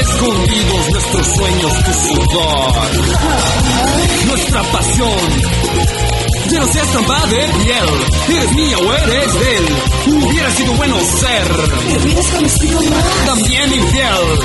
[0.10, 2.74] Escondidos nuestros sueños, tu sudor,
[4.28, 5.20] nuestra pasión.
[6.52, 7.90] Ya no seas tan de piel,
[8.28, 9.66] eres mía o eres de él.
[10.08, 11.52] Hubiera sido bueno ser
[12.04, 13.26] hubieras conocido más.
[13.26, 14.40] también infiel.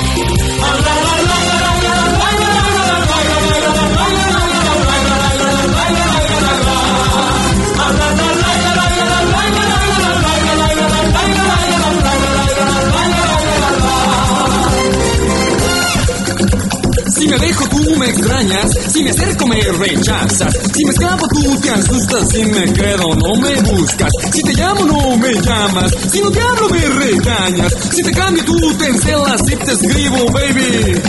[17.31, 21.69] Me dejo tú me extrañas, si me acerco me rechazas, si me escapo tú te
[21.69, 26.29] asustas, si me quedo no me buscas, si te llamo no me llamas, si no
[26.29, 31.01] te hablo me regañas, si te cambio tú te encelas, si te escribo baby,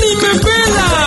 [0.00, 1.02] ni me pelas.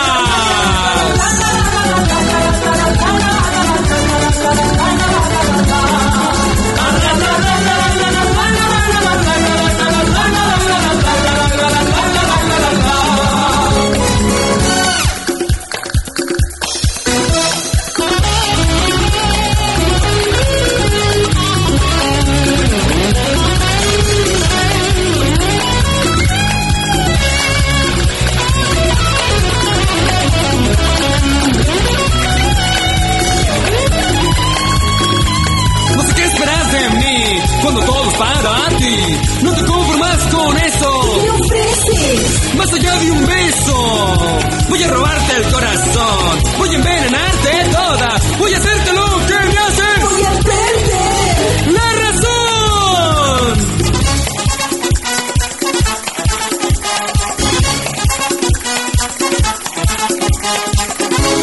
[46.58, 48.20] Voy a envenenarte toda.
[48.38, 50.00] Voy a hacerte lo que me haces.
[50.02, 51.72] Voy a perder.
[51.72, 53.56] La razón.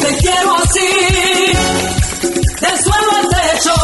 [0.02, 0.92] Te quiero así,
[2.62, 3.76] del suelo al techo.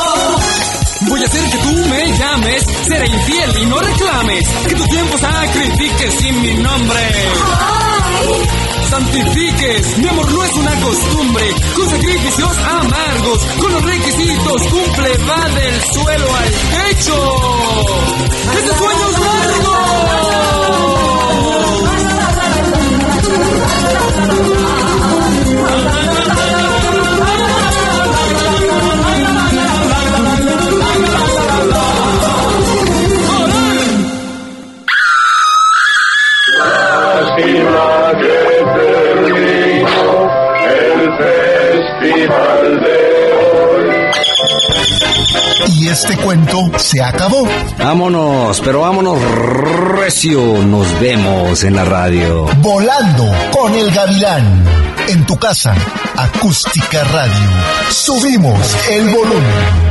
[1.02, 4.86] Voy Voy a hacer que tú me llames, seré infiel y no reclames, que tu
[4.88, 7.00] tiempo sacrifiques sin mi nombre.
[9.00, 15.50] Santifiques, mi amor no es una costumbre, con sacrificios amargos, con los requisitos cumple, va
[15.56, 17.16] del suelo al techo.
[18.58, 20.19] ¡Este sueño es
[46.02, 47.46] este cuento se acabó.
[47.78, 49.20] Vámonos, pero vámonos
[50.00, 50.40] recio.
[50.64, 52.46] Nos vemos en la radio.
[52.62, 54.64] Volando con el gavilán.
[55.10, 55.76] En tu casa,
[56.16, 57.50] acústica radio.
[57.90, 59.89] Subimos el volumen.